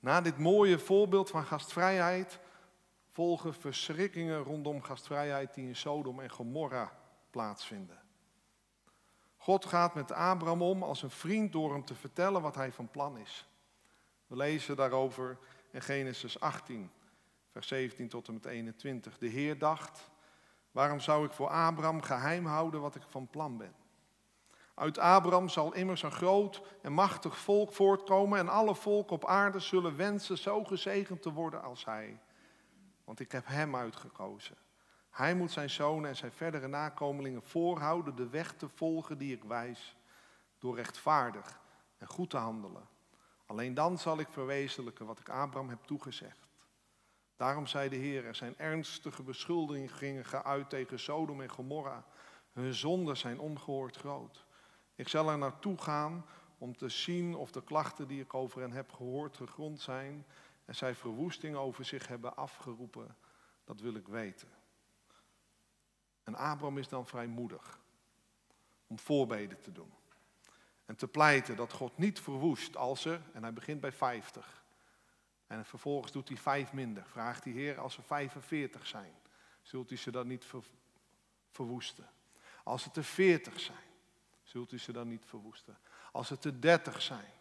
Na 0.00 0.20
dit 0.20 0.38
mooie 0.38 0.78
voorbeeld 0.78 1.30
van 1.30 1.44
gastvrijheid 1.44 2.38
volgen 3.10 3.54
verschrikkingen 3.54 4.42
rondom 4.42 4.82
gastvrijheid 4.82 5.54
die 5.54 5.66
in 5.66 5.76
Sodom 5.76 6.20
en 6.20 6.30
Gomorra 6.30 6.98
plaatsvinden. 7.30 7.98
God 9.36 9.64
gaat 9.64 9.94
met 9.94 10.12
Abraham 10.12 10.62
om 10.62 10.82
als 10.82 11.02
een 11.02 11.10
vriend 11.10 11.52
door 11.52 11.72
hem 11.72 11.84
te 11.84 11.94
vertellen 11.94 12.42
wat 12.42 12.54
hij 12.54 12.72
van 12.72 12.90
plan 12.90 13.18
is. 13.18 13.48
We 14.26 14.36
lezen 14.36 14.76
daarover 14.76 15.38
in 15.70 15.82
Genesis 15.82 16.40
18, 16.40 16.90
vers 17.50 17.68
17 17.68 18.08
tot 18.08 18.28
en 18.28 18.34
met 18.34 18.44
21. 18.44 19.18
De 19.18 19.26
Heer 19.26 19.58
dacht, 19.58 20.10
Waarom 20.70 21.00
zou 21.00 21.26
ik 21.26 21.32
voor 21.32 21.48
Abraham 21.48 22.02
geheim 22.02 22.46
houden 22.46 22.80
wat 22.80 22.94
ik 22.94 23.02
van 23.08 23.28
plan 23.28 23.56
ben? 23.56 23.74
Uit 24.78 24.98
Abraham 24.98 25.48
zal 25.48 25.74
immers 25.74 26.02
een 26.02 26.12
groot 26.12 26.62
en 26.82 26.92
machtig 26.92 27.38
volk 27.38 27.72
voortkomen 27.72 28.38
en 28.38 28.48
alle 28.48 28.74
volken 28.74 29.14
op 29.14 29.26
aarde 29.26 29.58
zullen 29.58 29.96
wensen 29.96 30.38
zo 30.38 30.64
gezegend 30.64 31.22
te 31.22 31.32
worden 31.32 31.62
als 31.62 31.84
hij. 31.84 32.20
Want 33.04 33.20
ik 33.20 33.32
heb 33.32 33.46
hem 33.46 33.76
uitgekozen. 33.76 34.56
Hij 35.10 35.34
moet 35.34 35.50
zijn 35.50 35.70
zonen 35.70 36.10
en 36.10 36.16
zijn 36.16 36.32
verdere 36.32 36.68
nakomelingen 36.68 37.42
voorhouden 37.42 38.16
de 38.16 38.28
weg 38.28 38.52
te 38.52 38.68
volgen 38.68 39.18
die 39.18 39.36
ik 39.36 39.44
wijs, 39.44 39.96
door 40.58 40.76
rechtvaardig 40.76 41.60
en 41.98 42.06
goed 42.06 42.30
te 42.30 42.36
handelen. 42.36 42.88
Alleen 43.46 43.74
dan 43.74 43.98
zal 43.98 44.18
ik 44.18 44.28
verwezenlijken 44.28 45.06
wat 45.06 45.18
ik 45.18 45.28
Abraham 45.28 45.68
heb 45.68 45.84
toegezegd. 45.84 46.48
Daarom 47.36 47.66
zei 47.66 47.88
de 47.88 47.96
Heer, 47.96 48.24
er 48.24 48.34
zijn 48.34 48.58
ernstige 48.58 49.22
beschuldigingen 49.22 50.24
geuit 50.24 50.70
tegen 50.70 50.98
Sodom 50.98 51.40
en 51.40 51.50
Gomorra. 51.50 52.04
Hun 52.52 52.74
zonden 52.74 53.16
zijn 53.16 53.40
ongehoord 53.40 53.96
groot. 53.96 54.46
Ik 54.98 55.08
zal 55.08 55.30
er 55.30 55.38
naartoe 55.38 55.78
gaan 55.78 56.26
om 56.58 56.76
te 56.76 56.88
zien 56.88 57.34
of 57.34 57.50
de 57.50 57.62
klachten 57.62 58.08
die 58.08 58.20
ik 58.20 58.34
over 58.34 58.60
hen 58.60 58.72
heb 58.72 58.92
gehoord 58.92 59.36
gegrond 59.36 59.80
zijn 59.80 60.26
en 60.64 60.74
zij 60.74 60.94
verwoesting 60.94 61.56
over 61.56 61.84
zich 61.84 62.08
hebben 62.08 62.36
afgeroepen. 62.36 63.16
Dat 63.64 63.80
wil 63.80 63.94
ik 63.94 64.08
weten. 64.08 64.48
En 66.22 66.34
Abraham 66.34 66.78
is 66.78 66.88
dan 66.88 67.06
vrijmoedig 67.06 67.80
om 68.86 68.98
voorbeden 68.98 69.60
te 69.60 69.72
doen. 69.72 69.92
En 70.86 70.96
te 70.96 71.08
pleiten 71.08 71.56
dat 71.56 71.72
God 71.72 71.98
niet 71.98 72.20
verwoest 72.20 72.76
als 72.76 73.04
er, 73.04 73.20
en 73.32 73.42
hij 73.42 73.52
begint 73.52 73.80
bij 73.80 73.92
50. 73.92 74.64
En 75.46 75.64
vervolgens 75.64 76.12
doet 76.12 76.28
hij 76.28 76.36
vijf 76.36 76.72
minder. 76.72 77.06
Vraagt 77.06 77.42
die 77.42 77.54
Heer, 77.54 77.78
als 77.78 77.96
er 77.96 78.02
45 78.02 78.86
zijn, 78.86 79.14
zult 79.62 79.90
u 79.90 79.96
ze 79.96 80.10
dan 80.10 80.26
niet 80.26 80.46
verwoesten? 81.50 82.08
Als 82.64 82.84
het 82.84 82.96
er 82.96 83.04
40 83.04 83.60
zijn, 83.60 83.87
zult 84.48 84.72
u 84.72 84.78
ze 84.78 84.92
dan 84.92 85.08
niet 85.08 85.24
verwoesten? 85.24 85.78
Als 86.12 86.28
het 86.28 86.44
er 86.44 86.60
30 86.60 87.02
zijn, 87.02 87.32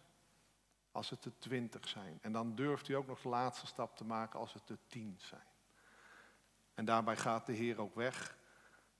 als 0.92 1.10
het 1.10 1.26
er 1.26 1.38
20 1.38 1.88
zijn. 1.88 2.20
En 2.22 2.32
dan 2.32 2.56
durft 2.56 2.88
u 2.88 2.94
ook 2.94 3.08
nog 3.08 3.22
de 3.22 3.30
laatste 3.30 3.68
stap 3.68 3.98
te 3.98 4.04
maken 4.04 4.40
als 4.40 4.54
het 4.54 4.70
er 4.70 4.78
10 4.88 5.16
zijn. 5.20 5.48
En 6.74 6.86
daarbij 6.86 7.18
gaat 7.18 7.46
de 7.46 7.54
Heer 7.54 7.82
ook 7.82 7.96
weg. 7.96 8.38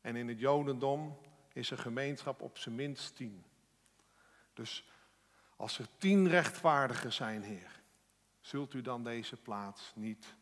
En 0.02 0.16
in 0.16 0.28
het 0.28 0.40
Jodendom 0.40 1.18
is 1.54 1.70
een 1.70 1.78
gemeenschap 1.78 2.42
op 2.42 2.58
zijn 2.58 2.76
minst 2.76 3.16
10. 3.16 3.46
Dus 4.54 4.92
als 5.56 5.80
er 5.80 5.88
10 5.98 6.28
rechtvaardigen 6.28 7.14
zijn, 7.14 7.44
Heer, 7.44 7.82
zult 8.40 8.74
u 8.74 8.82
dan 8.82 9.04
deze 9.04 9.38
plaats 9.38 9.92
niet 9.96 10.36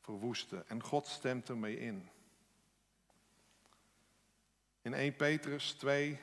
verwoesten. 0.00 0.68
En 0.68 0.82
God 0.82 1.06
stemt 1.06 1.48
ermee 1.48 1.78
in. 1.78 2.10
In 4.82 4.94
1 4.94 5.16
Petrus 5.16 5.72
2, 5.72 6.20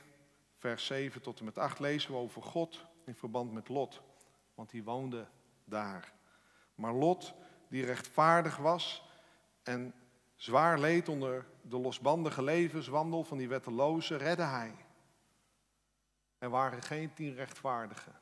vers 0.66 0.86
7 0.86 1.22
tot 1.22 1.40
en 1.40 1.46
met 1.46 1.58
8 1.58 1.80
lezen 1.80 2.12
we 2.12 2.18
over 2.18 2.42
God 2.42 2.86
in 3.04 3.16
verband 3.16 3.54
met 3.54 3.70
Lot, 3.70 4.02
want 4.56 4.70
die 4.70 4.84
woonde 4.84 5.28
daar. 5.66 6.14
Maar 6.76 6.94
Lot, 6.94 7.34
die 7.70 7.86
rechtvaardig 7.86 8.58
was 8.58 9.04
en 9.64 9.94
zwaar 10.36 10.80
leed 10.80 11.10
onder 11.10 11.46
de 11.62 11.78
losbandige 11.78 12.44
levenswandel 12.44 13.24
van 13.24 13.38
die 13.38 13.48
wetteloze, 13.48 14.16
redde 14.16 14.44
hij. 14.44 14.76
Er 16.38 16.50
waren 16.50 16.82
geen 16.82 17.14
tien 17.14 17.36
rechtvaardigen, 17.36 18.14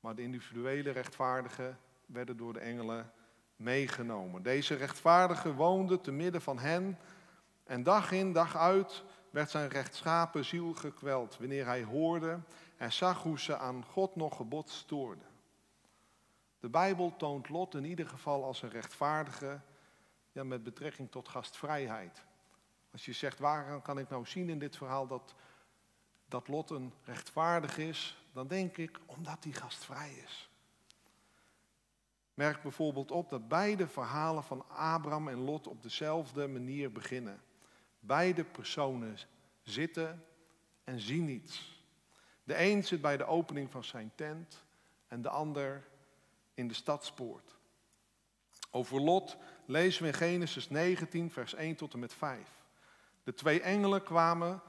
maar 0.00 0.14
de 0.14 0.22
individuele 0.22 0.90
rechtvaardigen 0.90 1.78
werden 2.06 2.36
door 2.36 2.52
de 2.52 2.60
engelen 2.60 3.12
meegenomen. 3.56 4.42
Deze 4.42 4.74
rechtvaardige 4.74 5.54
woonde 5.54 6.00
te 6.00 6.12
midden 6.12 6.42
van 6.42 6.58
hen 6.58 6.98
en 7.64 7.82
dag 7.82 8.12
in 8.12 8.32
dag 8.32 8.56
uit 8.56 9.04
werd 9.34 9.50
zijn 9.50 9.68
rechtschapen 9.68 10.44
ziel 10.44 10.74
gekweld 10.74 11.36
wanneer 11.38 11.66
hij 11.66 11.82
hoorde 11.82 12.40
en 12.76 12.92
zag 12.92 13.22
hoe 13.22 13.40
ze 13.40 13.56
aan 13.56 13.84
God 13.84 14.16
nog 14.16 14.36
gebod 14.36 14.70
stoorden. 14.70 15.26
De 16.60 16.68
Bijbel 16.68 17.16
toont 17.16 17.48
Lot 17.48 17.74
in 17.74 17.84
ieder 17.84 18.06
geval 18.06 18.44
als 18.44 18.62
een 18.62 18.70
rechtvaardige 18.70 19.60
ja, 20.32 20.44
met 20.44 20.62
betrekking 20.62 21.10
tot 21.10 21.28
gastvrijheid. 21.28 22.24
Als 22.92 23.04
je 23.04 23.12
zegt, 23.12 23.38
waar 23.38 23.80
kan 23.80 23.98
ik 23.98 24.08
nou 24.08 24.26
zien 24.26 24.48
in 24.48 24.58
dit 24.58 24.76
verhaal 24.76 25.06
dat, 25.06 25.34
dat 26.28 26.48
Lot 26.48 26.70
een 26.70 26.92
rechtvaardig 27.04 27.78
is, 27.78 28.24
dan 28.32 28.46
denk 28.46 28.76
ik 28.76 29.00
omdat 29.06 29.44
hij 29.44 29.52
gastvrij 29.52 30.12
is. 30.12 30.50
Merk 32.34 32.62
bijvoorbeeld 32.62 33.10
op 33.10 33.30
dat 33.30 33.48
beide 33.48 33.88
verhalen 33.88 34.44
van 34.44 34.68
Abraham 34.68 35.28
en 35.28 35.38
Lot 35.38 35.66
op 35.66 35.82
dezelfde 35.82 36.48
manier 36.48 36.92
beginnen. 36.92 37.42
Beide 38.06 38.44
personen 38.44 39.18
zitten 39.62 40.24
en 40.84 41.00
zien 41.00 41.28
iets. 41.28 41.82
De 42.44 42.58
een 42.58 42.84
zit 42.84 43.00
bij 43.00 43.16
de 43.16 43.24
opening 43.24 43.70
van 43.70 43.84
zijn 43.84 44.12
tent 44.14 44.64
en 45.08 45.22
de 45.22 45.28
ander 45.28 45.86
in 46.54 46.68
de 46.68 46.74
stadspoort. 46.74 47.56
Over 48.70 49.00
Lot 49.00 49.36
lezen 49.64 50.02
we 50.02 50.08
in 50.08 50.14
Genesis 50.14 50.68
19, 50.68 51.30
vers 51.30 51.54
1 51.54 51.76
tot 51.76 51.92
en 51.92 51.98
met 51.98 52.14
5. 52.14 52.48
De 53.22 53.34
twee 53.34 53.60
engelen 53.60 54.02
kwamen 54.02 54.60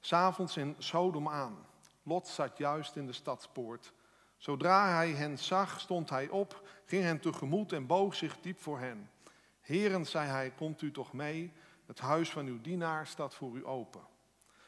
s'avonds 0.00 0.56
in 0.56 0.74
Sodom 0.78 1.28
aan. 1.28 1.66
Lot 2.02 2.28
zat 2.28 2.58
juist 2.58 2.96
in 2.96 3.06
de 3.06 3.12
stadspoort 3.12 3.92
Zodra 4.38 4.94
hij 4.94 5.10
hen 5.10 5.38
zag, 5.38 5.80
stond 5.80 6.10
hij 6.10 6.28
op, 6.28 6.68
ging 6.84 7.02
hen 7.02 7.20
tegemoet 7.20 7.72
en 7.72 7.86
boog 7.86 8.14
zich 8.14 8.40
diep 8.40 8.60
voor 8.60 8.78
hen. 8.78 9.10
Heren, 9.60 10.06
zei 10.06 10.28
hij, 10.28 10.50
komt 10.50 10.82
u 10.82 10.90
toch 10.90 11.12
mee? 11.12 11.52
Het 11.88 12.00
huis 12.00 12.30
van 12.30 12.46
uw 12.46 12.60
dienaar 12.60 13.06
staat 13.06 13.34
voor 13.34 13.56
u 13.56 13.66
open. 13.66 14.06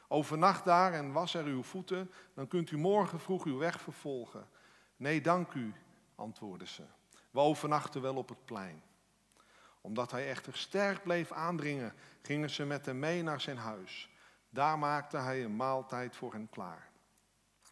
Overnacht 0.08 0.64
daar 0.64 0.92
en 0.92 1.12
was 1.12 1.34
er 1.34 1.44
uw 1.44 1.62
voeten, 1.62 2.10
dan 2.34 2.48
kunt 2.48 2.70
u 2.70 2.78
morgen 2.78 3.20
vroeg 3.20 3.44
uw 3.44 3.58
weg 3.58 3.80
vervolgen. 3.80 4.48
Nee, 4.96 5.20
dank 5.20 5.52
u, 5.52 5.74
antwoordden 6.14 6.68
ze. 6.68 6.82
We 7.30 7.40
overnachten 7.40 8.02
wel 8.02 8.16
op 8.16 8.28
het 8.28 8.44
plein. 8.44 8.82
Omdat 9.80 10.10
hij 10.10 10.28
echter 10.28 10.56
sterk 10.56 11.02
bleef 11.02 11.32
aandringen, 11.32 11.94
gingen 12.22 12.50
ze 12.50 12.64
met 12.64 12.86
hem 12.86 12.98
mee 12.98 13.22
naar 13.22 13.40
zijn 13.40 13.58
huis. 13.58 14.10
Daar 14.50 14.78
maakte 14.78 15.16
hij 15.16 15.44
een 15.44 15.56
maaltijd 15.56 16.16
voor 16.16 16.32
hen 16.32 16.48
klaar. 16.50 16.90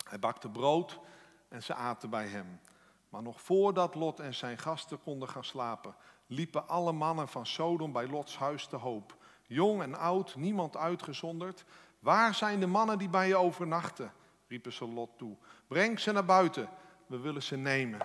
Hij 0.09 0.19
bakte 0.19 0.50
brood 0.50 1.00
en 1.49 1.62
ze 1.62 1.75
aten 1.75 2.11
bij 2.11 2.26
hem. 2.26 2.61
Maar 3.09 3.23
nog 3.23 3.40
voordat 3.40 3.95
Lot 3.95 4.21
en 4.21 4.35
zijn 4.35 4.59
gasten 4.59 5.02
konden 5.02 5.28
gaan 5.28 5.45
slapen, 5.45 5.95
liepen 6.26 6.69
alle 6.69 6.93
mannen 6.93 7.28
van 7.28 7.47
Sodom 7.47 7.93
bij 7.93 8.07
Lots 8.07 8.37
huis 8.37 8.67
te 8.67 8.76
hoop. 8.76 9.17
Jong 9.49 9.83
en 9.83 9.95
oud, 9.95 10.37
niemand 10.37 10.76
uitgezonderd. 10.76 11.64
Waar 11.99 12.35
zijn 12.35 12.61
de 12.61 12.67
mannen 12.67 12.99
die 12.99 13.09
bij 13.09 13.28
je 13.28 13.37
overnachten? 13.37 14.12
riepen 14.47 14.73
ze 14.73 14.85
Lot 14.85 15.19
toe. 15.19 15.37
Breng 15.67 16.00
ze 16.00 16.12
naar 16.12 16.25
buiten, 16.25 16.69
we 17.07 17.19
willen 17.19 17.43
ze 17.43 17.57
nemen. 17.57 18.00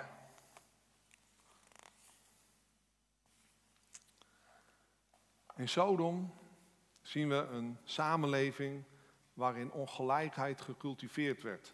In 5.55 5.69
Sodom 5.69 6.33
zien 7.01 7.29
we 7.29 7.35
een 7.35 7.77
samenleving 7.83 8.83
waarin 9.33 9.71
ongelijkheid 9.71 10.61
gecultiveerd 10.61 11.41
werd 11.41 11.73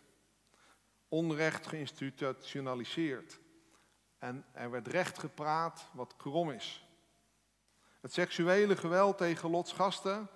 onrecht 1.10 1.68
geïnstitutionaliseerd. 1.68 3.40
En 4.18 4.46
er 4.52 4.72
werd 4.72 4.88
recht 4.88 5.20
gepraat 5.20 5.90
wat 5.94 6.16
krom 6.16 6.52
is. 6.52 6.89
Het 8.00 8.14
seksuele 8.14 8.78
geweld 8.78 9.18
tegen 9.18 9.50
Lots 9.50 9.72
gasten 9.72 10.30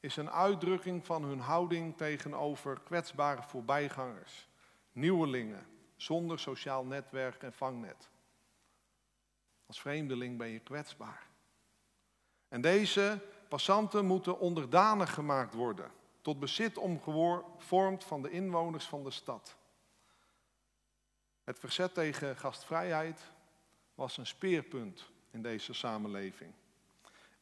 is 0.00 0.16
een 0.16 0.30
uitdrukking 0.30 1.06
van 1.06 1.24
hun 1.24 1.40
houding 1.40 1.96
tegenover 1.96 2.80
kwetsbare 2.80 3.42
voorbijgangers, 3.42 4.48
nieuwelingen, 4.92 5.66
zonder 5.96 6.38
sociaal 6.38 6.84
netwerk 6.84 7.42
en 7.42 7.52
vangnet. 7.52 8.08
Als 9.66 9.80
vreemdeling 9.80 10.38
ben 10.38 10.48
je 10.48 10.58
kwetsbaar. 10.58 11.26
En 12.48 12.60
deze 12.60 13.20
passanten 13.48 14.04
moeten 14.04 14.38
onderdanig 14.38 15.14
gemaakt 15.14 15.54
worden, 15.54 15.90
tot 16.22 16.38
bezit 16.38 16.78
omgevormd 16.78 18.04
van 18.04 18.22
de 18.22 18.30
inwoners 18.30 18.84
van 18.84 19.04
de 19.04 19.10
stad. 19.10 19.56
Het 21.44 21.58
verzet 21.58 21.94
tegen 21.94 22.36
gastvrijheid 22.36 23.20
was 23.94 24.16
een 24.16 24.26
speerpunt 24.26 25.10
in 25.30 25.42
deze 25.42 25.72
samenleving. 25.72 26.52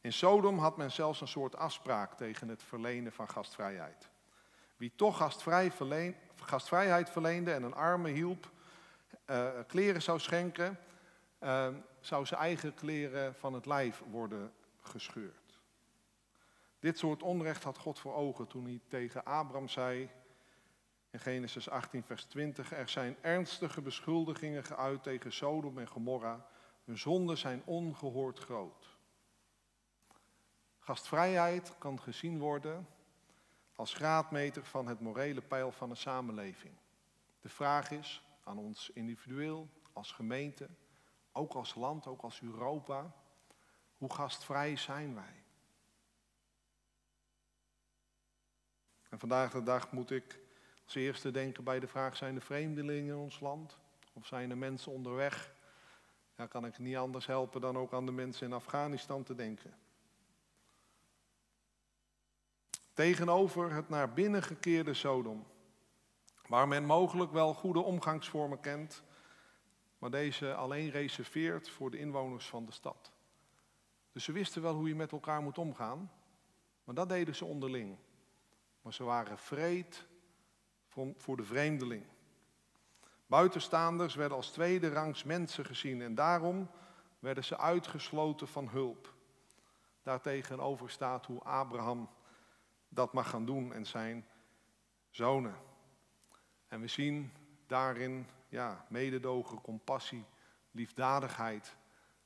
In 0.05 0.13
Sodom 0.13 0.59
had 0.59 0.77
men 0.77 0.91
zelfs 0.91 1.21
een 1.21 1.27
soort 1.27 1.55
afspraak 1.55 2.13
tegen 2.13 2.47
het 2.47 2.63
verlenen 2.63 3.11
van 3.11 3.29
gastvrijheid. 3.29 4.09
Wie 4.77 4.91
toch 4.95 5.17
gastvrij 5.17 5.71
gastvrijheid 6.35 7.09
verleende 7.09 7.53
en 7.53 7.63
een 7.63 7.73
arme 7.73 8.09
hielp, 8.09 8.49
uh, 9.25 9.49
kleren 9.67 10.01
zou 10.01 10.19
schenken, 10.19 10.79
uh, 11.39 11.67
zou 11.99 12.25
zijn 12.25 12.39
eigen 12.39 12.73
kleren 12.73 13.35
van 13.35 13.53
het 13.53 13.65
lijf 13.65 14.03
worden 14.11 14.53
gescheurd. 14.81 15.59
Dit 16.79 16.97
soort 16.97 17.23
onrecht 17.23 17.63
had 17.63 17.77
God 17.77 17.99
voor 17.99 18.13
ogen 18.15 18.47
toen 18.47 18.65
hij 18.65 18.81
tegen 18.87 19.25
Abraham 19.25 19.67
zei: 19.67 20.09
in 21.09 21.19
Genesis 21.19 21.69
18, 21.69 22.03
vers 22.03 22.23
20. 22.23 22.73
Er 22.73 22.89
zijn 22.89 23.17
ernstige 23.21 23.81
beschuldigingen 23.81 24.63
geuit 24.63 25.03
tegen 25.03 25.33
Sodom 25.33 25.77
en 25.77 25.87
Gomorra. 25.87 26.45
Hun 26.83 26.97
zonden 26.97 27.37
zijn 27.37 27.61
ongehoord 27.65 28.39
groot. 28.39 28.94
Gastvrijheid 30.85 31.77
kan 31.77 32.01
gezien 32.01 32.39
worden 32.39 32.87
als 33.75 33.93
graadmeter 33.93 34.65
van 34.65 34.87
het 34.87 34.99
morele 34.99 35.41
pijl 35.41 35.71
van 35.71 35.89
een 35.89 35.97
samenleving. 35.97 36.73
De 37.41 37.49
vraag 37.49 37.91
is 37.91 38.23
aan 38.43 38.57
ons 38.57 38.89
individueel, 38.93 39.69
als 39.93 40.11
gemeente, 40.11 40.69
ook 41.31 41.53
als 41.53 41.75
land, 41.75 42.07
ook 42.07 42.21
als 42.21 42.41
Europa, 42.41 43.13
hoe 43.97 44.13
gastvrij 44.13 44.75
zijn 44.75 45.15
wij? 45.15 45.43
En 49.09 49.19
vandaag 49.19 49.51
de 49.51 49.63
dag 49.63 49.91
moet 49.91 50.11
ik 50.11 50.39
als 50.83 50.95
eerste 50.95 51.31
denken 51.31 51.63
bij 51.63 51.79
de 51.79 51.87
vraag, 51.87 52.17
zijn 52.17 52.35
er 52.35 52.41
vreemdelingen 52.41 53.15
in 53.15 53.21
ons 53.21 53.39
land? 53.39 53.77
Of 54.13 54.25
zijn 54.25 54.49
er 54.49 54.57
mensen 54.57 54.91
onderweg? 54.91 55.53
Ja, 56.35 56.45
kan 56.45 56.65
ik 56.65 56.77
niet 56.77 56.97
anders 56.97 57.25
helpen 57.25 57.61
dan 57.61 57.77
ook 57.77 57.93
aan 57.93 58.05
de 58.05 58.11
mensen 58.11 58.47
in 58.47 58.53
Afghanistan 58.53 59.23
te 59.23 59.35
denken. 59.35 59.83
Tegenover 62.95 63.71
het 63.71 63.89
naar 63.89 64.13
binnen 64.13 64.43
gekeerde 64.43 64.93
Sodom, 64.93 65.45
waar 66.47 66.67
men 66.67 66.85
mogelijk 66.85 67.31
wel 67.31 67.53
goede 67.53 67.79
omgangsvormen 67.79 68.59
kent, 68.59 69.03
maar 69.97 70.09
deze 70.09 70.53
alleen 70.53 70.89
reserveert 70.89 71.69
voor 71.69 71.91
de 71.91 71.97
inwoners 71.97 72.47
van 72.47 72.65
de 72.65 72.71
stad. 72.71 73.11
Dus 74.11 74.23
ze 74.23 74.31
wisten 74.31 74.61
wel 74.61 74.73
hoe 74.73 74.87
je 74.87 74.95
met 74.95 75.11
elkaar 75.11 75.41
moet 75.41 75.57
omgaan, 75.57 76.11
maar 76.83 76.95
dat 76.95 77.09
deden 77.09 77.35
ze 77.35 77.45
onderling. 77.45 77.97
Maar 78.81 78.93
ze 78.93 79.03
waren 79.03 79.37
vreed 79.37 80.05
voor 81.17 81.37
de 81.37 81.43
vreemdeling. 81.43 82.05
Buitenstaanders 83.27 84.15
werden 84.15 84.37
als 84.37 84.51
tweede 84.51 84.93
rangs 84.93 85.23
mensen 85.23 85.65
gezien 85.65 86.01
en 86.01 86.15
daarom 86.15 86.69
werden 87.19 87.43
ze 87.43 87.57
uitgesloten 87.57 88.47
van 88.47 88.69
hulp. 88.69 89.13
Daartegenover 90.03 90.89
staat 90.89 91.25
hoe 91.25 91.41
Abraham 91.41 92.09
dat 92.95 93.13
mag 93.13 93.29
gaan 93.29 93.45
doen 93.45 93.73
en 93.73 93.85
zijn 93.85 94.25
zonen. 95.09 95.55
En 96.67 96.81
we 96.81 96.87
zien 96.87 97.31
daarin 97.67 98.27
ja, 98.47 98.85
mededogen, 98.89 99.61
compassie, 99.61 100.25
liefdadigheid 100.71 101.75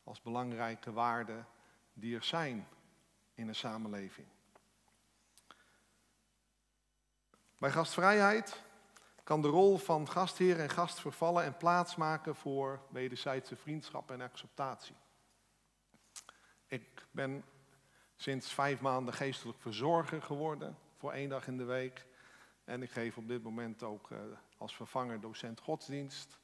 als 0.03 0.21
belangrijke 0.21 0.91
waarden 0.91 1.47
die 1.93 2.15
er 2.15 2.23
zijn 2.23 2.67
in 3.33 3.47
een 3.47 3.55
samenleving. 3.55 4.27
Bij 7.57 7.71
gastvrijheid 7.71 8.63
kan 9.23 9.41
de 9.41 9.47
rol 9.47 9.77
van 9.77 10.09
gastheer 10.09 10.59
en 10.59 10.69
gast 10.69 10.99
vervallen 10.99 11.43
en 11.43 11.57
plaatsmaken 11.57 12.35
voor 12.35 12.81
wederzijdse 12.89 13.55
vriendschap 13.55 14.11
en 14.11 14.21
acceptatie. 14.21 14.95
Ik 16.67 17.07
ben 17.11 17.43
sinds 18.21 18.53
vijf 18.53 18.81
maanden 18.81 19.13
geestelijk 19.13 19.59
verzorger 19.61 20.21
geworden 20.21 20.77
voor 20.97 21.11
één 21.11 21.29
dag 21.29 21.47
in 21.47 21.57
de 21.57 21.63
week. 21.63 22.05
En 22.63 22.81
ik 22.81 22.91
geef 22.91 23.17
op 23.17 23.27
dit 23.27 23.43
moment 23.43 23.83
ook 23.83 24.09
uh, 24.09 24.19
als 24.57 24.75
vervanger 24.75 25.21
docent 25.21 25.59
godsdienst. 25.59 26.39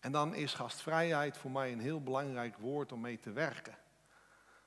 En 0.00 0.12
dan 0.12 0.34
is 0.34 0.54
gastvrijheid 0.54 1.36
voor 1.36 1.50
mij 1.50 1.72
een 1.72 1.80
heel 1.80 2.02
belangrijk 2.02 2.56
woord 2.56 2.92
om 2.92 3.00
mee 3.00 3.18
te 3.18 3.32
werken. 3.32 3.74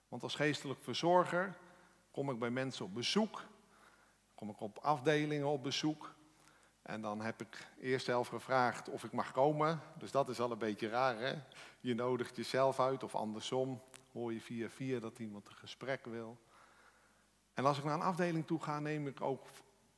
Want 0.08 0.24
als 0.24 0.36
geestelijk 0.36 0.84
verzorger 0.84 1.58
kom 2.12 2.29
ik 2.29 2.39
bij 2.39 2.50
mensen 2.50 2.86
op 2.86 2.93
bezoek, 2.93 3.43
kom 4.36 4.50
ik 4.50 4.60
op 4.62 4.77
afdelingen 4.77 5.48
op 5.48 5.63
bezoek. 5.63 6.15
En 6.81 7.01
dan 7.01 7.22
heb 7.22 7.41
ik 7.41 7.67
eerst 7.79 8.05
zelf 8.05 8.27
gevraagd 8.27 8.89
of 8.89 9.03
ik 9.03 9.12
mag 9.12 9.31
komen. 9.31 9.81
Dus 9.98 10.12
dat 10.12 10.29
is 10.29 10.39
al 10.39 10.51
een 10.51 10.58
beetje 10.58 10.89
raar, 10.89 11.19
hè? 11.19 11.34
Je 11.79 11.93
nodigt 11.93 12.36
jezelf 12.36 12.79
uit 12.79 13.03
of 13.03 13.15
andersom. 13.15 13.81
Hoor 14.12 14.34
je 14.34 14.42
via 14.42 14.70
via 14.70 15.00
dat 15.00 15.20
iemand 15.20 15.48
een 15.48 15.56
gesprek 15.56 16.06
wil. 16.06 16.38
En 17.54 17.66
als 17.66 17.78
ik 17.78 17.84
naar 17.84 17.94
een 17.94 18.01
afdeling 18.01 18.48
toe 18.48 18.62
ga, 18.62 18.80
neem 18.80 19.08
ik 19.08 19.22
ook 19.22 19.46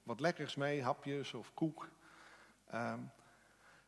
wat 0.04 0.20
lekkers 0.20 0.56
mee, 0.56 0.84
hapjes 0.84 1.34
of 1.34 1.54
koek. 1.54 1.90
Ehm, 2.68 3.00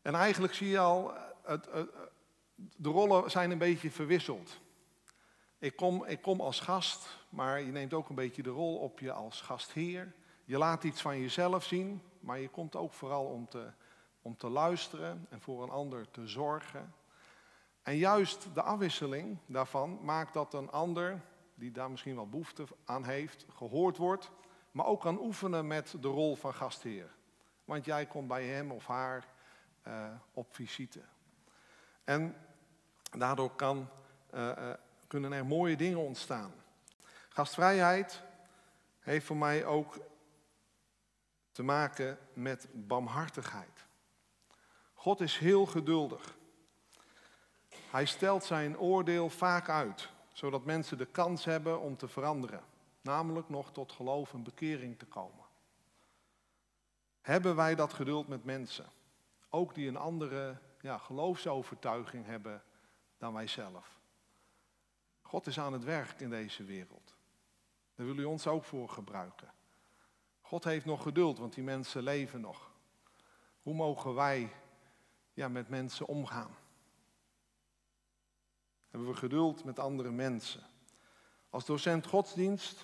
en 0.02 0.16
eigenlijk 0.16 0.54
zie 0.54 0.70
je 0.70 0.80
al, 0.80 1.14
het, 1.44 1.72
het, 1.72 1.90
de 2.56 2.90
rollen 2.90 3.32
zijn 3.32 3.52
een 3.52 3.58
beetje 3.58 3.92
verwisseld. 3.92 4.60
Ik 5.58 5.76
kom, 5.76 6.06
ik 6.06 6.22
kom 6.22 6.42
als 6.42 6.60
gast, 6.60 7.18
maar 7.30 7.62
je 7.62 7.72
neemt 7.72 7.94
ook 7.94 8.10
een 8.10 8.16
beetje 8.16 8.44
de 8.44 8.50
rol 8.50 8.78
op 8.78 9.00
je 9.00 9.12
als 9.12 9.42
gastheer. 9.42 10.14
Je 10.46 10.58
laat 10.58 10.84
iets 10.84 11.02
van 11.02 11.20
jezelf 11.20 11.64
zien, 11.64 12.02
maar 12.20 12.40
je 12.40 12.50
komt 12.50 12.76
ook 12.76 12.94
vooral 12.94 13.26
om 13.26 13.48
te, 13.48 13.72
om 14.22 14.38
te 14.38 14.50
luisteren 14.50 15.26
en 15.30 15.42
voor 15.42 15.64
een 15.64 15.70
ander 15.70 16.12
te 16.12 16.28
zorgen. 16.28 16.94
En 17.84 17.98
juist 17.98 18.48
de 18.54 18.62
afwisseling 18.62 19.38
daarvan 19.46 20.00
maakt 20.02 20.34
dat 20.34 20.54
een 20.54 20.72
ander, 20.72 21.22
die 21.56 21.72
daar 21.72 21.92
misschien 21.92 22.16
wel 22.16 22.30
behoefte 22.30 22.66
aan 22.86 23.04
heeft, 23.04 23.46
gehoord 23.50 23.98
wordt, 23.98 24.32
maar 24.72 24.86
ook 24.86 25.02
kan 25.02 25.20
oefenen 25.20 25.68
met 25.68 25.96
de 26.00 26.08
rol 26.08 26.36
van 26.36 26.54
gastheer. 26.54 27.10
Want 27.66 27.86
jij 27.86 28.06
komt 28.06 28.28
bij 28.28 28.46
hem 28.46 28.72
of 28.72 28.88
haar 28.88 29.28
uh, 29.88 30.06
op 30.34 30.56
visite. 30.56 31.02
En 32.04 32.36
daardoor 33.12 33.56
kan, 33.56 33.90
uh, 34.34 34.52
uh, 34.58 34.74
kunnen 35.08 35.32
er 35.32 35.46
mooie 35.46 35.76
dingen 35.76 36.00
ontstaan. 36.00 36.54
Gastvrijheid 37.30 38.24
heeft 39.00 39.26
voor 39.26 39.38
mij 39.38 39.66
ook 39.66 40.00
te 41.52 41.64
maken 41.64 42.18
met 42.34 42.68
barmhartigheid. 42.72 43.86
God 44.94 45.22
is 45.22 45.38
heel 45.38 45.66
geduldig. 45.66 46.38
Hij 47.94 48.06
stelt 48.06 48.44
zijn 48.44 48.78
oordeel 48.78 49.30
vaak 49.30 49.70
uit, 49.70 50.10
zodat 50.32 50.66
mensen 50.66 50.98
de 50.98 51.06
kans 51.06 51.46
hebben 51.46 51.80
om 51.80 51.98
te 51.98 52.08
veranderen, 52.08 52.64
namelijk 53.02 53.50
nog 53.50 53.72
tot 53.72 53.92
geloof 53.92 54.34
en 54.34 54.44
bekering 54.44 55.00
te 55.00 55.06
komen. 55.06 55.46
Hebben 57.22 57.56
wij 57.56 57.76
dat 57.76 57.94
geduld 57.94 58.28
met 58.28 58.44
mensen, 58.44 58.86
ook 59.50 59.74
die 59.74 59.88
een 59.88 59.98
andere 59.98 60.58
ja, 60.82 60.98
geloofsovertuiging 60.98 62.26
hebben 62.26 62.64
dan 63.18 63.34
wij 63.34 63.48
zelf? 63.48 64.00
God 65.22 65.48
is 65.48 65.60
aan 65.60 65.74
het 65.74 65.84
werk 65.84 66.20
in 66.20 66.30
deze 66.30 66.64
wereld. 66.64 67.16
Daar 67.96 68.06
wil 68.06 68.18
u 68.18 68.24
ons 68.24 68.48
ook 68.48 68.64
voor 68.64 68.90
gebruiken. 68.90 69.52
God 70.42 70.64
heeft 70.64 70.86
nog 70.86 71.02
geduld, 71.02 71.38
want 71.38 71.54
die 71.54 71.64
mensen 71.64 72.04
leven 72.04 72.42
nog. 72.42 72.72
Hoe 73.62 73.74
mogen 73.74 74.14
wij 74.14 74.54
ja, 75.34 75.48
met 75.48 75.70
mensen 75.70 76.08
omgaan? 76.08 76.62
Hebben 78.94 79.12
we 79.12 79.18
geduld 79.18 79.64
met 79.64 79.80
andere 79.80 80.12
mensen? 80.12 80.62
Als 81.50 81.66
docent 81.66 82.08
godsdienst 82.08 82.82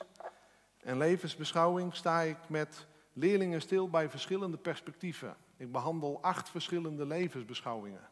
en 0.77 0.97
levensbeschouwing 0.97 1.95
sta 1.95 2.21
ik 2.21 2.49
met 2.49 2.87
leerlingen 3.13 3.61
stil 3.61 3.89
bij 3.89 4.09
verschillende 4.09 4.57
perspectieven. 4.57 5.37
Ik 5.57 5.71
behandel 5.71 6.21
acht 6.21 6.49
verschillende 6.49 7.05
levensbeschouwingen. 7.05 8.09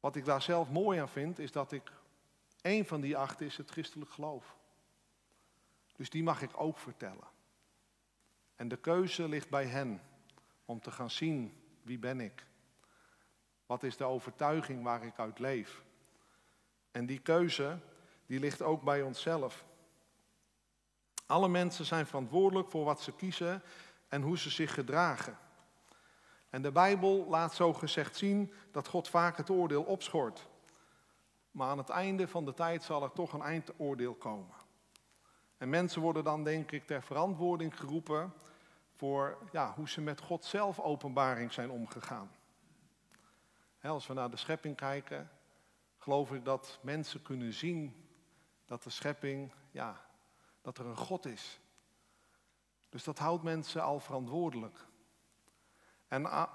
Wat 0.00 0.16
ik 0.16 0.24
daar 0.24 0.42
zelf 0.42 0.70
mooi 0.70 1.00
aan 1.00 1.08
vind, 1.08 1.38
is 1.38 1.52
dat 1.52 1.72
ik 1.72 1.92
één 2.60 2.86
van 2.86 3.00
die 3.00 3.16
acht 3.16 3.40
is 3.40 3.56
het 3.56 3.70
christelijk 3.70 4.10
geloof. 4.10 4.56
Dus 5.96 6.10
die 6.10 6.22
mag 6.22 6.42
ik 6.42 6.50
ook 6.60 6.78
vertellen. 6.78 7.28
En 8.56 8.68
de 8.68 8.76
keuze 8.76 9.28
ligt 9.28 9.50
bij 9.50 9.66
hen 9.66 10.02
om 10.64 10.80
te 10.80 10.90
gaan 10.90 11.10
zien 11.10 11.62
wie 11.82 11.98
ben 11.98 12.20
ik. 12.20 12.46
Wat 13.66 13.82
is 13.82 13.96
de 13.96 14.04
overtuiging 14.04 14.82
waar 14.82 15.04
ik 15.04 15.18
uit 15.18 15.38
leef? 15.38 15.82
En 16.90 17.06
die 17.06 17.18
keuze 17.18 17.78
die 18.26 18.40
ligt 18.40 18.62
ook 18.62 18.82
bij 18.82 19.02
onszelf. 19.02 19.64
Alle 21.26 21.48
mensen 21.48 21.84
zijn 21.84 22.06
verantwoordelijk 22.06 22.70
voor 22.70 22.84
wat 22.84 23.00
ze 23.00 23.12
kiezen 23.12 23.62
en 24.08 24.22
hoe 24.22 24.38
ze 24.38 24.50
zich 24.50 24.74
gedragen. 24.74 25.38
En 26.50 26.62
de 26.62 26.72
Bijbel 26.72 27.26
laat 27.28 27.54
zo 27.54 27.72
gezegd 27.72 28.16
zien 28.16 28.52
dat 28.70 28.88
God 28.88 29.08
vaak 29.08 29.36
het 29.36 29.50
oordeel 29.50 29.82
opschort. 29.82 30.48
Maar 31.50 31.68
aan 31.68 31.78
het 31.78 31.88
einde 31.88 32.28
van 32.28 32.44
de 32.44 32.54
tijd 32.54 32.82
zal 32.82 33.02
er 33.02 33.12
toch 33.12 33.32
een 33.32 33.42
eindoordeel 33.42 34.14
komen. 34.14 34.54
En 35.56 35.68
mensen 35.68 36.00
worden 36.00 36.24
dan, 36.24 36.44
denk 36.44 36.70
ik, 36.72 36.86
ter 36.86 37.02
verantwoording 37.02 37.78
geroepen 37.78 38.32
voor 38.94 39.38
ja, 39.52 39.72
hoe 39.74 39.88
ze 39.88 40.00
met 40.00 40.20
God 40.20 40.44
zelf 40.44 40.80
openbaring 40.80 41.52
zijn 41.52 41.70
omgegaan. 41.70 42.30
Als 43.88 44.06
we 44.06 44.14
naar 44.14 44.30
de 44.30 44.36
schepping 44.36 44.76
kijken, 44.76 45.30
geloof 45.98 46.32
ik 46.32 46.44
dat 46.44 46.78
mensen 46.82 47.22
kunnen 47.22 47.52
zien 47.52 48.08
dat 48.64 48.82
de 48.82 48.90
schepping, 48.90 49.52
ja, 49.70 50.06
dat 50.62 50.78
er 50.78 50.86
een 50.86 50.96
God 50.96 51.26
is. 51.26 51.60
Dus 52.88 53.04
dat 53.04 53.18
houdt 53.18 53.42
mensen 53.42 53.82
al 53.82 54.00
verantwoordelijk. 54.00 54.86
En 56.08 56.26
ah, 56.26 56.52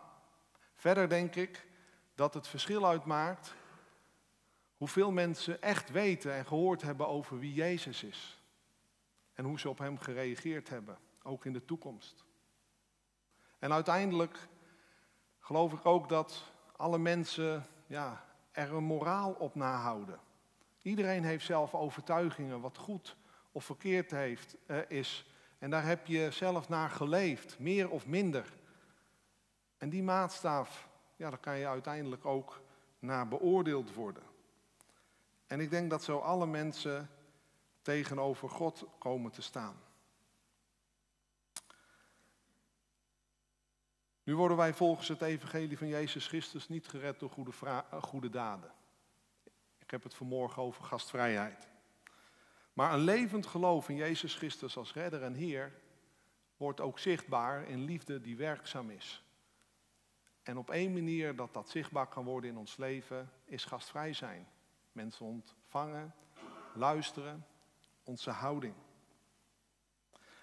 verder 0.75 1.09
denk 1.09 1.35
ik 1.35 1.67
dat 2.15 2.33
het 2.33 2.47
verschil 2.47 2.87
uitmaakt 2.87 3.55
hoeveel 4.77 5.11
mensen 5.11 5.61
echt 5.61 5.89
weten 5.89 6.33
en 6.33 6.45
gehoord 6.45 6.81
hebben 6.81 7.07
over 7.07 7.39
wie 7.39 7.53
Jezus 7.53 8.03
is 8.03 8.41
en 9.33 9.45
hoe 9.45 9.59
ze 9.59 9.69
op 9.69 9.77
hem 9.77 9.97
gereageerd 9.97 10.69
hebben, 10.69 10.97
ook 11.23 11.45
in 11.45 11.53
de 11.53 11.65
toekomst. 11.65 12.25
En 13.59 13.73
uiteindelijk 13.73 14.47
geloof 15.39 15.73
ik 15.73 15.85
ook 15.85 16.09
dat 16.09 16.50
alle 16.81 16.97
mensen 16.97 17.65
ja, 17.87 18.25
er 18.51 18.73
een 18.73 18.83
moraal 18.83 19.31
op 19.31 19.55
nahouden. 19.55 20.19
Iedereen 20.81 21.23
heeft 21.23 21.45
zelf 21.45 21.75
overtuigingen 21.75 22.61
wat 22.61 22.77
goed 22.77 23.15
of 23.51 23.65
verkeerd 23.65 24.11
heeft, 24.11 24.55
eh, 24.65 24.77
is. 24.87 25.25
En 25.59 25.69
daar 25.69 25.85
heb 25.85 26.07
je 26.07 26.31
zelf 26.31 26.69
naar 26.69 26.89
geleefd, 26.89 27.59
meer 27.59 27.89
of 27.89 28.07
minder. 28.07 28.53
En 29.77 29.89
die 29.89 30.03
maatstaaf, 30.03 30.89
ja, 31.15 31.29
daar 31.29 31.39
kan 31.39 31.57
je 31.57 31.67
uiteindelijk 31.67 32.25
ook 32.25 32.61
naar 32.99 33.27
beoordeeld 33.27 33.93
worden. 33.93 34.23
En 35.47 35.59
ik 35.59 35.69
denk 35.69 35.89
dat 35.89 36.03
zo 36.03 36.17
alle 36.17 36.45
mensen 36.45 37.09
tegenover 37.81 38.49
God 38.49 38.85
komen 38.97 39.31
te 39.31 39.41
staan. 39.41 39.75
Nu 44.23 44.35
worden 44.35 44.57
wij 44.57 44.73
volgens 44.73 45.07
het 45.07 45.21
evangelie 45.21 45.77
van 45.77 45.87
Jezus 45.87 46.27
Christus 46.27 46.67
niet 46.67 46.87
gered 46.87 47.19
door 47.19 47.29
goede, 47.29 47.51
eh, 47.63 48.03
goede 48.03 48.29
daden. 48.29 48.71
Ik 49.77 49.91
heb 49.91 50.03
het 50.03 50.13
vanmorgen 50.13 50.61
over 50.61 50.83
gastvrijheid. 50.83 51.67
Maar 52.73 52.93
een 52.93 52.99
levend 52.99 53.45
geloof 53.45 53.89
in 53.89 53.95
Jezus 53.95 54.35
Christus 54.35 54.77
als 54.77 54.93
redder 54.93 55.23
en 55.23 55.33
Heer 55.33 55.73
wordt 56.57 56.79
ook 56.79 56.99
zichtbaar 56.99 57.67
in 57.67 57.85
liefde 57.85 58.21
die 58.21 58.37
werkzaam 58.37 58.89
is. 58.89 59.23
En 60.43 60.57
op 60.57 60.69
één 60.69 60.93
manier 60.93 61.35
dat 61.35 61.53
dat 61.53 61.69
zichtbaar 61.69 62.07
kan 62.07 62.25
worden 62.25 62.49
in 62.49 62.57
ons 62.57 62.77
leven 62.77 63.31
is 63.45 63.65
gastvrij 63.65 64.13
zijn. 64.13 64.47
Mensen 64.91 65.25
ontvangen, 65.25 66.15
luisteren, 66.73 67.45
onze 68.03 68.29
houding. 68.29 68.73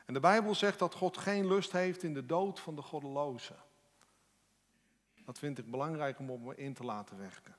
En 0.05 0.15
de 0.15 0.21
Bijbel 0.21 0.55
zegt 0.55 0.79
dat 0.79 0.95
God 0.95 1.17
geen 1.17 1.47
lust 1.47 1.73
heeft 1.73 2.03
in 2.03 2.15
de 2.15 2.27
dood 2.27 2.61
van 2.61 2.75
de 2.75 2.83
goddeloze. 2.83 3.55
Dat 5.29 5.39
vind 5.39 5.59
ik 5.59 5.71
belangrijk 5.71 6.19
om 6.19 6.31
op 6.31 6.41
me 6.41 6.55
in 6.55 6.75
te 6.75 6.85
laten 6.85 7.19
werken. 7.19 7.57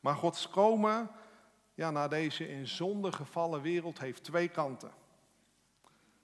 Maar 0.00 0.14
Gods 0.14 0.48
komen 0.48 1.10
ja, 1.74 1.90
naar 1.90 2.08
deze 2.08 2.48
in 2.48 2.66
zonde 2.66 3.12
gevallen 3.12 3.60
wereld 3.60 3.98
heeft 3.98 4.24
twee 4.24 4.48
kanten. 4.48 4.90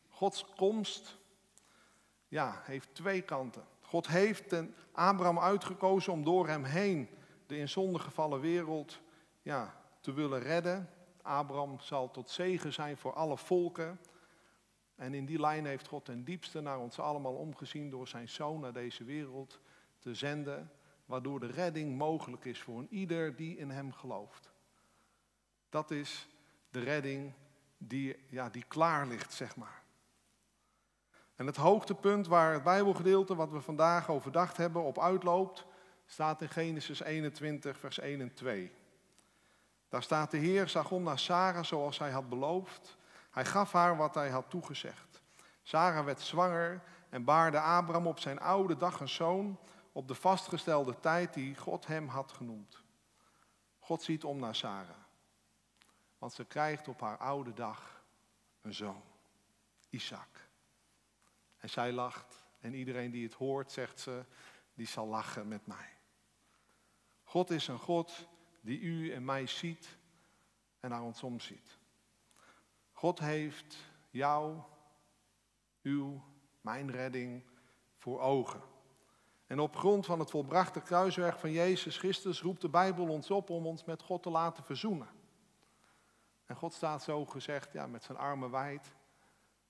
Gods 0.09 0.45
komst 0.57 1.17
ja, 2.29 2.63
heeft 2.65 2.95
twee 2.95 3.23
kanten. 3.23 3.65
God 3.81 4.07
heeft 4.07 4.49
ten 4.49 4.75
Abraham 4.93 5.39
uitgekozen 5.39 6.13
om 6.13 6.25
door 6.25 6.49
hem 6.49 6.65
heen 6.65 7.09
de 7.47 7.57
in 7.57 7.69
zonde 7.69 7.99
gevallen 7.99 8.41
wereld 8.41 9.01
ja, 9.43 9.81
te 10.01 10.13
willen 10.13 10.41
redden. 10.41 10.91
Abraham 11.23 11.81
zal 11.81 12.11
tot 12.11 12.31
zegen 12.31 12.73
zijn 12.73 12.97
voor 12.97 13.13
alle 13.13 13.37
volken. 13.37 14.01
En 14.95 15.15
in 15.15 15.27
die 15.27 15.41
lijn 15.41 15.67
heeft 15.67 15.87
God 15.87 16.05
ten 16.05 16.25
diepste 16.25 16.61
naar 16.61 16.79
ons 16.79 16.99
allemaal 16.99 17.35
omgezien 17.35 17.91
door 17.91 18.09
zijn 18.09 18.29
zoon 18.29 18.61
naar 18.61 18.73
deze 18.73 19.05
wereld 19.05 19.61
te 20.05 20.15
zenden, 20.15 20.71
waardoor 21.07 21.41
de 21.41 21.47
redding 21.47 21.97
mogelijk 21.97 22.45
is 22.45 22.61
voor 22.61 22.79
een 22.79 22.93
ieder 22.93 23.37
die 23.37 23.57
in 23.57 23.71
hem 23.71 23.93
gelooft. 23.93 24.53
Dat 25.69 25.91
is 25.91 26.29
de 26.71 26.81
redding 26.81 27.33
die, 27.79 28.25
ja, 28.29 28.49
die 28.49 28.65
klaar 28.69 29.07
ligt, 29.07 29.33
zeg 29.33 29.57
maar. 29.57 29.83
En 31.35 31.47
het 31.47 31.57
hoogtepunt 31.57 32.27
waar 32.27 32.53
het 32.53 32.63
Bijbelgedeelte 32.63 33.35
wat 33.35 33.51
we 33.51 33.61
vandaag 33.61 34.11
overdacht 34.11 34.57
hebben 34.57 34.83
op 34.83 34.99
uitloopt, 34.99 35.67
staat 36.07 36.43
in 36.43 36.49
Genesis 36.49 37.01
21, 37.01 37.79
vers 37.79 37.99
1 37.99 38.21
en 38.21 38.35
2. 38.35 38.73
Daar 39.89 40.03
staat 40.03 40.31
de 40.31 40.37
Heer 40.37 40.69
zag 40.69 40.91
om 40.91 41.03
naar 41.03 41.19
Sarah 41.19 41.65
zoals 41.65 41.99
hij 41.99 42.11
had 42.11 42.29
beloofd. 42.29 42.97
Hij 43.31 43.45
gaf 43.45 43.73
haar 43.73 43.97
wat 43.97 44.15
hij 44.15 44.31
had 44.31 44.51
toegezegd. 44.51 45.23
Sarah 45.63 46.05
werd 46.05 46.21
zwanger 46.21 46.83
en 47.09 47.25
baarde 47.25 47.61
Abraham 47.61 48.07
op 48.07 48.19
zijn 48.19 48.41
oude 48.41 48.77
dag 48.77 49.01
een 49.01 49.09
zoon 49.09 49.59
op 49.95 50.09
de 50.09 50.15
vastgestelde 50.15 51.01
tijd 51.01 51.35
die 51.35 51.57
God 51.57 51.87
hem 51.87 52.09
had 52.09 52.33
genoemd. 52.33 52.83
God 53.79 54.03
ziet 54.03 54.25
om 54.25 54.39
naar 54.39 54.55
Sarah. 54.55 54.97
Want 56.19 56.33
ze 56.33 56.45
krijgt 56.45 56.89
op 56.89 57.01
haar 57.01 57.19
oude 57.19 57.53
dag 57.53 58.05
een 58.63 58.75
zoon, 58.75 59.03
Isaac. 59.91 60.49
En 61.57 61.71
zij 61.71 61.93
lacht 61.93 62.45
en 62.61 62.75
iedereen 62.75 63.11
die 63.11 63.25
het 63.25 63.35
hoort, 63.35 63.73
zegt 63.73 64.01
ze, 64.01 64.25
die 64.75 64.87
zal 64.87 65.07
lachen 65.07 65.49
met 65.49 65.67
mij. 65.67 65.97
God 67.23 67.51
is 67.51 67.69
een 67.69 67.79
God 67.79 68.29
die 68.61 68.81
u 68.81 69.13
en 69.13 69.25
mij 69.25 69.47
ziet 69.47 69.97
en 70.81 70.91
naar 70.91 71.03
ons 71.03 71.23
omziet. 71.23 71.79
God 72.93 73.19
heeft 73.19 73.77
jou, 74.11 74.61
uw, 75.83 76.25
mijn 76.61 76.91
redding 76.91 77.43
voor 77.97 78.21
ogen. 78.21 78.74
En 79.55 79.61
op 79.61 79.77
grond 79.77 80.07
van 80.07 80.19
het 80.19 80.31
volbrachte 80.31 80.81
kruiswerk 80.81 81.39
van 81.39 81.51
Jezus 81.51 81.99
Christus 81.99 82.43
roept 82.43 82.61
de 82.61 82.69
Bijbel 82.69 83.09
ons 83.09 83.31
op 83.31 83.51
om 83.51 83.67
ons 83.67 83.85
met 83.85 84.03
God 84.03 84.23
te 84.23 84.31
laten 84.31 84.65
verzoenen. 84.65 85.09
En 86.47 86.57
God 86.57 86.73
staat 86.73 87.03
zo 87.03 87.25
gezegd 87.25 87.73
ja, 87.73 87.87
met 87.87 88.05
zijn 88.05 88.19
armen 88.19 88.51
wijd. 88.51 88.95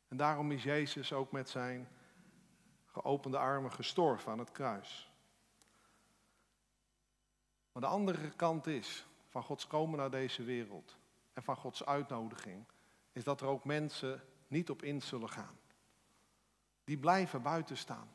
En 0.09 0.17
daarom 0.17 0.53
is 0.53 0.63
Jezus 0.63 1.13
ook 1.13 1.33
met 1.33 1.49
zijn 1.49 1.89
geopende 2.87 3.39
armen 3.39 3.73
gestorven 3.73 4.33
aan 4.33 4.39
het 4.39 4.51
kruis. 4.51 5.13
Maar 7.73 7.83
de 7.83 7.89
andere 7.89 8.31
kant 8.31 8.67
is 8.67 9.07
van 9.29 9.43
Gods 9.43 9.67
komen 9.67 9.99
naar 9.99 10.11
deze 10.11 10.43
wereld 10.43 10.97
en 11.33 11.43
van 11.43 11.57
Gods 11.57 11.85
uitnodiging, 11.85 12.65
is 13.13 13.25
dat 13.25 13.41
er 13.41 13.47
ook 13.47 13.65
mensen 13.65 14.23
niet 14.47 14.71
op 14.71 14.83
in 14.83 15.03
zullen 15.03 15.31
gaan. 15.31 15.59
Die 16.85 16.99
blijven 16.99 17.43
buiten 17.43 17.77
staan. 17.77 18.14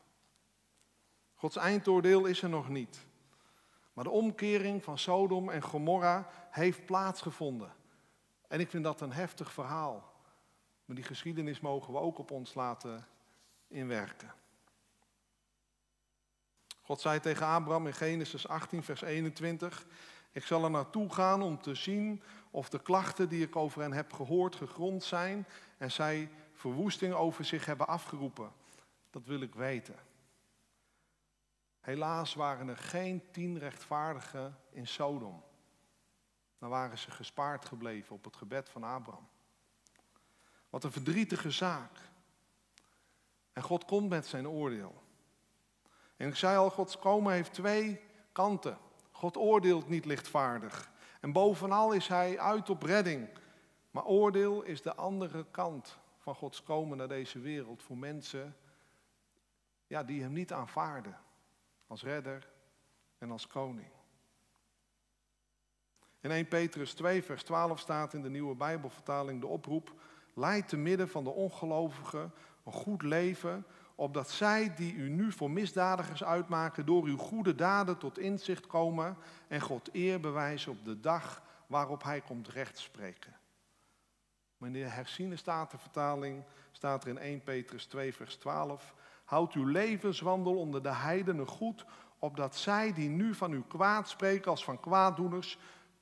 Gods 1.40 1.56
eindoordeel 1.56 2.26
is 2.26 2.42
er 2.42 2.50
nog 2.50 2.70
niet. 2.70 3.06
Maar 3.94 4.04
de 4.04 4.10
omkering 4.10 4.84
van 4.84 4.98
Sodom 4.98 5.50
en 5.50 5.62
Gomorra 5.62 6.30
heeft 6.50 6.86
plaatsgevonden. 6.86 7.74
En 8.48 8.60
ik 8.60 8.70
vind 8.70 8.84
dat 8.84 9.02
een 9.02 9.12
heftig 9.12 9.52
verhaal. 9.52 10.14
Maar 10.86 10.96
die 10.96 11.06
geschiedenis 11.06 11.60
mogen 11.60 11.94
we 11.94 12.00
ook 12.00 12.18
op 12.18 12.32
ons 12.32 12.54
laten 12.54 13.08
inwerken. 13.68 14.34
God 16.82 17.02
zei 17.02 17.20
tegen 17.20 17.46
Abraham 17.46 17.88
in 17.88 17.94
Genesis 17.94 18.48
18, 18.48 18.84
vers 18.84 19.02
21, 19.02 19.86
ik 20.32 20.44
zal 20.44 20.64
er 20.64 20.72
naartoe 20.72 21.14
gaan 21.14 21.42
om 21.42 21.62
te 21.62 21.76
zien 21.76 22.24
of 22.52 22.70
de 22.70 22.82
klachten 22.82 23.30
die 23.30 23.44
ik 23.44 23.56
over 23.56 23.82
hen 23.82 23.94
heb 23.94 24.14
gehoord 24.14 24.56
gegrond 24.56 25.04
zijn 25.04 25.48
en 25.78 25.92
zij 25.92 26.30
verwoesting 26.54 27.14
over 27.14 27.46
zich 27.46 27.66
hebben 27.66 27.88
afgeroepen. 27.88 28.52
Dat 29.10 29.26
wil 29.26 29.42
ik 29.42 29.56
weten. 29.56 30.09
Helaas 31.80 32.34
waren 32.34 32.68
er 32.68 32.78
geen 32.78 33.32
tien 33.32 33.60
rechtvaardigen 33.60 34.58
in 34.70 34.88
Sodom. 34.88 35.44
Dan 36.58 36.70
waren 36.70 36.98
ze 36.98 37.12
gespaard 37.12 37.66
gebleven 37.66 38.16
op 38.16 38.24
het 38.24 38.36
gebed 38.36 38.70
van 38.70 38.84
Abraham. 38.84 39.28
Wat 40.70 40.84
een 40.84 40.92
verdrietige 40.92 41.52
zaak. 41.52 41.98
En 43.54 43.62
God 43.62 43.86
komt 43.86 44.10
met 44.10 44.26
zijn 44.26 44.48
oordeel. 44.48 45.04
En 46.18 46.28
ik 46.28 46.36
zei 46.36 46.58
al, 46.58 46.70
Gods 46.70 47.00
komen 47.00 47.34
heeft 47.34 47.54
twee 47.54 48.02
kanten. 48.32 48.78
God 49.12 49.38
oordeelt 49.38 49.90
niet 49.90 50.06
lichtvaardig. 50.06 50.92
En 51.22 51.32
bovenal 51.32 51.92
is 51.92 52.08
hij 52.08 52.40
uit 52.40 52.70
op 52.70 52.84
redding. 52.84 53.30
Maar 53.92 54.06
oordeel 54.06 54.62
is 54.62 54.82
de 54.82 54.96
andere 54.96 55.46
kant 55.52 56.00
van 56.18 56.36
Gods 56.36 56.64
komen 56.64 56.98
naar 56.98 57.08
deze 57.08 57.40
wereld 57.40 57.84
voor 57.84 57.98
mensen 57.98 58.56
ja, 59.88 60.04
die 60.04 60.22
hem 60.22 60.34
niet 60.34 60.54
aanvaarden 60.54 61.18
als 61.90 62.04
redder 62.04 62.48
en 63.18 63.32
als 63.32 63.48
koning. 63.48 63.88
In 66.20 66.32
1 66.32 66.48
Petrus 66.48 66.94
2, 66.94 67.24
vers 67.24 67.44
12 67.44 67.80
staat 67.80 68.14
in 68.14 68.22
de 68.22 68.30
nieuwe 68.30 68.56
Bijbelvertaling 68.56 69.42
de 69.42 69.48
oproep: 69.48 69.94
Leid 70.34 70.68
te 70.68 70.78
midden 70.78 71.10
van 71.10 71.24
de 71.24 71.30
ongelovigen 71.30 72.34
een 72.66 72.72
goed 72.72 73.02
leven, 73.02 73.66
opdat 73.96 74.30
zij 74.30 74.76
die 74.76 74.94
u 74.94 75.10
nu 75.10 75.32
voor 75.32 75.52
misdadigers 75.52 76.24
uitmaken, 76.24 76.86
door 76.86 77.04
uw 77.04 77.18
goede 77.18 77.56
daden 77.56 77.98
tot 77.98 78.20
inzicht 78.20 78.68
komen 78.68 79.18
en 79.48 79.62
God 79.62 79.90
eer 79.92 80.20
bewijzen 80.20 80.72
op 80.72 80.86
de 80.86 81.00
dag 81.00 81.44
waarop 81.68 82.04
Hij 82.04 82.22
komt 82.22 82.48
rechtspreken. 82.48 83.38
Maar 84.58 84.70
in 84.70 84.74
de 84.74 84.80
herziene 84.80 85.36
statenvertaling 85.36 86.44
staat 86.72 87.04
er 87.04 87.10
in 87.10 87.18
1 87.18 87.44
Petrus 87.44 87.86
2, 87.86 88.14
vers 88.14 88.36
12: 88.36 88.94
Houd 89.30 89.54
uw 89.54 89.66
levenswandel 89.66 90.58
onder 90.58 90.84
de 90.84 90.94
heidenen 90.94 91.48
goed, 91.48 91.86
opdat 92.20 92.56
zij 92.56 92.94
die 92.94 93.10
nu 93.10 93.34
van 93.34 93.54
u 93.54 93.64
kwaad 93.68 94.10
spreken 94.10 94.52
als 94.52 94.64
van 94.64 94.80
kwaaddoeners, 94.80 95.58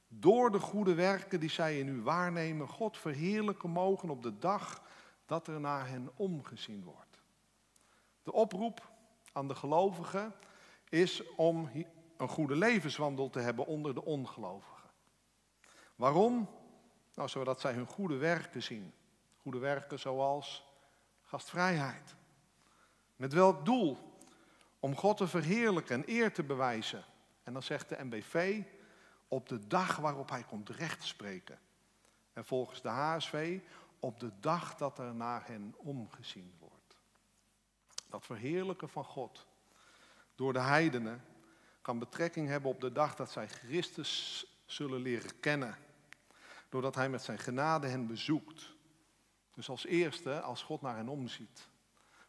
door 0.08 0.52
de 0.52 0.60
goede 0.60 0.94
werken 0.94 1.40
die 1.40 1.50
zij 1.50 1.80
in 1.80 1.88
u 1.88 2.02
waarnemen, 2.02 2.68
God 2.68 2.98
verheerlijken 2.98 3.70
mogen 3.70 4.10
op 4.10 4.24
de 4.24 4.38
dag 4.38 4.82
dat 5.26 5.48
er 5.48 5.60
naar 5.60 5.88
hen 5.88 6.10
omgezien 6.16 6.84
wordt. 6.84 7.22
De 8.24 8.34
oproep 8.34 8.90
aan 9.32 9.48
de 9.48 9.56
gelovigen 9.56 10.34
is 10.90 11.36
om 11.36 11.70
een 12.18 12.30
goede 12.30 12.56
levenswandel 12.56 13.30
te 13.30 13.40
hebben 13.40 13.66
onder 13.66 13.94
de 13.94 14.06
ongelovigen. 14.06 14.90
Waarom? 15.96 16.50
Nou, 17.16 17.30
zodat 17.30 17.60
zij 17.60 17.74
hun 17.74 17.88
goede 17.88 18.18
werken 18.18 18.64
zien. 18.64 18.94
Goede 19.38 19.60
werken 19.60 20.00
zoals 20.00 20.66
gastvrijheid. 21.24 22.17
Met 23.18 23.34
welk 23.34 23.66
doel? 23.66 23.98
Om 24.80 24.96
God 24.96 25.18
te 25.18 25.28
verheerlijken 25.28 25.96
en 25.96 26.10
eer 26.10 26.34
te 26.34 26.44
bewijzen. 26.44 27.04
En 27.44 27.54
dan 27.54 27.64
zegt 27.64 27.90
de 27.90 28.04
MBV, 28.04 28.64
op 29.28 29.50
de 29.50 29.68
dag 29.68 29.96
waarop 29.96 30.30
hij 30.30 30.44
komt 30.44 30.70
rechtspreken. 30.70 31.60
En 32.34 32.46
volgens 32.46 32.82
de 32.82 32.90
HSV 32.90 33.60
op 34.00 34.20
de 34.20 34.32
dag 34.40 34.76
dat 34.76 35.00
er 35.00 35.16
naar 35.16 35.48
hen 35.48 35.74
omgezien 35.78 36.54
wordt. 36.60 36.98
Dat 38.10 38.26
verheerlijken 38.26 38.90
van 38.90 39.04
God 39.04 39.48
door 40.36 40.54
de 40.54 40.60
heidenen 40.60 41.22
kan 41.82 42.00
betrekking 42.00 42.48
hebben 42.48 42.72
op 42.72 42.82
de 42.82 42.92
dag 42.92 43.16
dat 43.16 43.32
zij 43.32 43.48
Christus 43.48 44.46
zullen 44.66 45.02
leren 45.02 45.40
kennen. 45.40 45.78
Doordat 46.70 46.96
hij 46.96 47.10
met 47.10 47.22
zijn 47.22 47.40
genade 47.40 47.88
hen 47.88 48.08
bezoekt. 48.08 48.76
Dus 49.54 49.70
als 49.70 49.86
eerste, 49.86 50.42
als 50.42 50.64
God 50.64 50.82
naar 50.82 50.96
hen 50.96 51.08
omziet. 51.08 51.68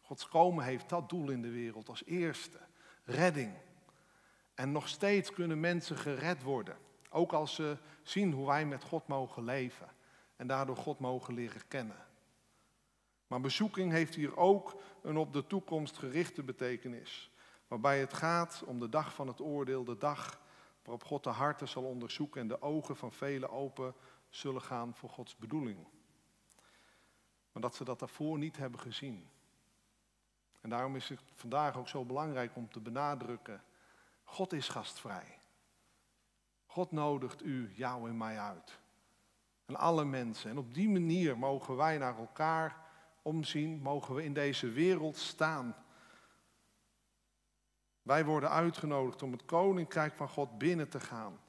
Gods 0.09 0.27
komen 0.27 0.63
heeft 0.65 0.89
dat 0.89 1.09
doel 1.09 1.29
in 1.29 1.41
de 1.41 1.51
wereld 1.51 1.89
als 1.89 2.05
eerste. 2.05 2.59
Redding. 3.03 3.53
En 4.53 4.71
nog 4.71 4.87
steeds 4.87 5.33
kunnen 5.33 5.59
mensen 5.59 5.97
gered 5.97 6.43
worden. 6.43 6.77
Ook 7.09 7.33
als 7.33 7.55
ze 7.55 7.77
zien 8.03 8.31
hoe 8.31 8.47
wij 8.47 8.65
met 8.65 8.83
God 8.83 9.07
mogen 9.07 9.43
leven. 9.43 9.87
En 10.35 10.47
daardoor 10.47 10.75
God 10.75 10.99
mogen 10.99 11.33
leren 11.33 11.67
kennen. 11.67 12.05
Maar 13.27 13.41
bezoeking 13.41 13.91
heeft 13.91 14.15
hier 14.15 14.37
ook 14.37 14.81
een 15.01 15.17
op 15.17 15.33
de 15.33 15.47
toekomst 15.47 15.97
gerichte 15.97 16.43
betekenis. 16.43 17.31
Waarbij 17.67 17.99
het 17.99 18.13
gaat 18.13 18.63
om 18.65 18.79
de 18.79 18.89
dag 18.89 19.13
van 19.13 19.27
het 19.27 19.41
oordeel, 19.41 19.83
de 19.83 19.97
dag 19.97 20.41
waarop 20.83 21.03
God 21.03 21.23
de 21.23 21.29
harten 21.29 21.67
zal 21.67 21.83
onderzoeken 21.83 22.41
en 22.41 22.47
de 22.47 22.61
ogen 22.61 22.95
van 22.95 23.11
velen 23.11 23.49
open 23.49 23.93
zullen 24.29 24.61
gaan 24.61 24.95
voor 24.95 25.09
Gods 25.09 25.35
bedoeling. 25.35 25.87
Maar 27.51 27.61
dat 27.61 27.75
ze 27.75 27.83
dat 27.83 27.99
daarvoor 27.99 28.37
niet 28.37 28.57
hebben 28.57 28.79
gezien. 28.79 29.29
En 30.61 30.69
daarom 30.69 30.95
is 30.95 31.09
het 31.09 31.21
vandaag 31.33 31.77
ook 31.77 31.87
zo 31.87 32.05
belangrijk 32.05 32.55
om 32.55 32.69
te 32.69 32.79
benadrukken, 32.79 33.63
God 34.23 34.53
is 34.53 34.67
gastvrij. 34.67 35.39
God 36.65 36.91
nodigt 36.91 37.43
u, 37.43 37.71
jou 37.75 38.09
en 38.09 38.17
mij 38.17 38.39
uit. 38.39 38.79
En 39.65 39.75
alle 39.75 40.05
mensen. 40.05 40.49
En 40.49 40.57
op 40.57 40.73
die 40.73 40.89
manier 40.89 41.37
mogen 41.37 41.75
wij 41.75 41.97
naar 41.97 42.17
elkaar 42.17 42.85
omzien, 43.21 43.81
mogen 43.81 44.15
we 44.15 44.23
in 44.23 44.33
deze 44.33 44.69
wereld 44.69 45.17
staan. 45.17 45.75
Wij 48.01 48.25
worden 48.25 48.49
uitgenodigd 48.49 49.21
om 49.21 49.31
het 49.31 49.45
koninkrijk 49.45 50.13
van 50.13 50.29
God 50.29 50.57
binnen 50.57 50.89
te 50.89 50.99
gaan. 50.99 51.39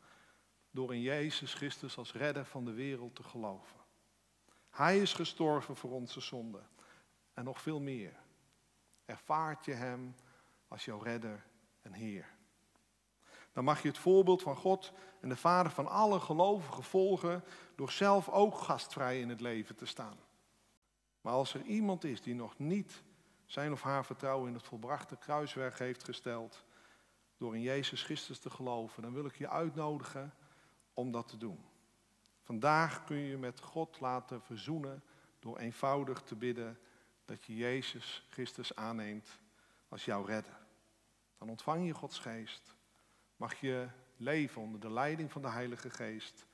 Door 0.71 0.95
in 0.95 1.01
Jezus 1.01 1.55
Christus 1.55 1.97
als 1.97 2.13
redder 2.13 2.45
van 2.45 2.65
de 2.65 2.73
wereld 2.73 3.15
te 3.15 3.23
geloven. 3.23 3.77
Hij 4.71 5.01
is 5.01 5.13
gestorven 5.13 5.77
voor 5.77 5.91
onze 5.91 6.21
zonden. 6.21 6.69
En 7.35 7.45
nog 7.45 7.61
veel 7.61 7.81
meer. 7.81 8.17
Ervaart 9.11 9.65
je 9.65 9.73
Hem 9.73 10.15
als 10.69 10.85
jouw 10.85 10.99
redder 10.99 11.45
en 11.83 11.93
Heer. 11.93 12.27
Dan 13.53 13.65
mag 13.65 13.83
je 13.83 13.89
het 13.89 13.99
voorbeeld 13.99 14.43
van 14.43 14.57
God 14.57 14.93
en 15.21 15.29
de 15.29 15.37
Vader 15.37 15.73
van 15.73 15.87
alle 15.87 16.21
gelovigen 16.21 16.85
volgen 16.85 17.45
door 17.75 17.91
zelf 17.91 18.29
ook 18.29 18.55
gastvrij 18.55 19.21
in 19.21 19.29
het 19.29 19.41
leven 19.41 19.77
te 19.77 19.87
staan. 19.87 20.17
Maar 21.21 21.33
als 21.33 21.55
er 21.55 21.63
iemand 21.63 22.05
is 22.05 22.23
die 22.23 22.35
nog 22.35 22.59
niet 22.59 23.03
zijn 23.47 23.73
of 23.73 23.83
haar 23.83 24.05
vertrouwen 24.05 24.49
in 24.49 24.55
het 24.55 24.63
volbrachte 24.63 25.17
kruiswerk 25.17 25.79
heeft 25.79 26.05
gesteld 26.05 26.65
door 27.37 27.55
in 27.55 27.63
Jezus 27.63 28.03
Christus 28.03 28.39
te 28.39 28.51
geloven, 28.51 29.03
dan 29.03 29.13
wil 29.13 29.25
ik 29.25 29.37
je 29.37 29.49
uitnodigen 29.49 30.35
om 30.95 31.13
dat 31.13 31.29
te 31.29 31.37
doen. 31.37 31.65
Vandaag 32.43 33.05
kun 33.05 33.17
je 33.17 33.29
je 33.29 33.39
met 33.39 33.61
God 33.61 34.01
laten 34.01 34.43
verzoenen 34.43 35.03
door 35.39 35.59
eenvoudig 35.59 36.23
te 36.23 36.35
bidden 36.35 36.79
dat 37.31 37.45
je 37.45 37.57
Jezus 37.57 38.27
Christus 38.29 38.75
aanneemt 38.75 39.39
als 39.89 40.05
jouw 40.05 40.25
redder. 40.25 40.59
Dan 41.39 41.49
ontvang 41.49 41.87
je 41.87 41.95
Gods 41.95 42.19
geest. 42.19 42.75
Mag 43.37 43.61
je 43.61 43.89
leven 44.17 44.63
onder 44.63 44.81
de 44.81 44.91
leiding 44.91 45.33
van 45.33 45.43
de 45.43 45.49
Heilige 45.49 45.91
Geest 45.91 46.47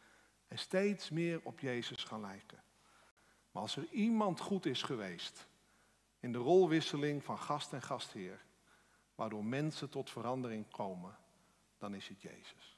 en 0.49 0.59
steeds 0.59 1.11
meer 1.11 1.41
op 1.43 1.61
Jezus 1.61 2.05
gaan 2.05 2.21
lijken. 2.21 2.63
Maar 3.51 3.63
als 3.63 3.77
er 3.77 3.89
iemand 3.91 4.41
goed 4.41 4.67
is 4.67 4.83
geweest 4.83 5.49
in 6.21 6.33
de 6.33 6.39
rolwisseling 6.39 7.25
van 7.25 7.39
gast 7.39 7.73
en 7.73 7.83
gastheer, 7.83 8.45
waardoor 9.15 9.45
mensen 9.45 9.91
tot 9.91 10.11
verandering 10.11 10.71
komen, 10.71 11.17
dan 11.79 11.95
is 11.95 12.09
het 12.09 12.23
Jezus. 12.23 12.76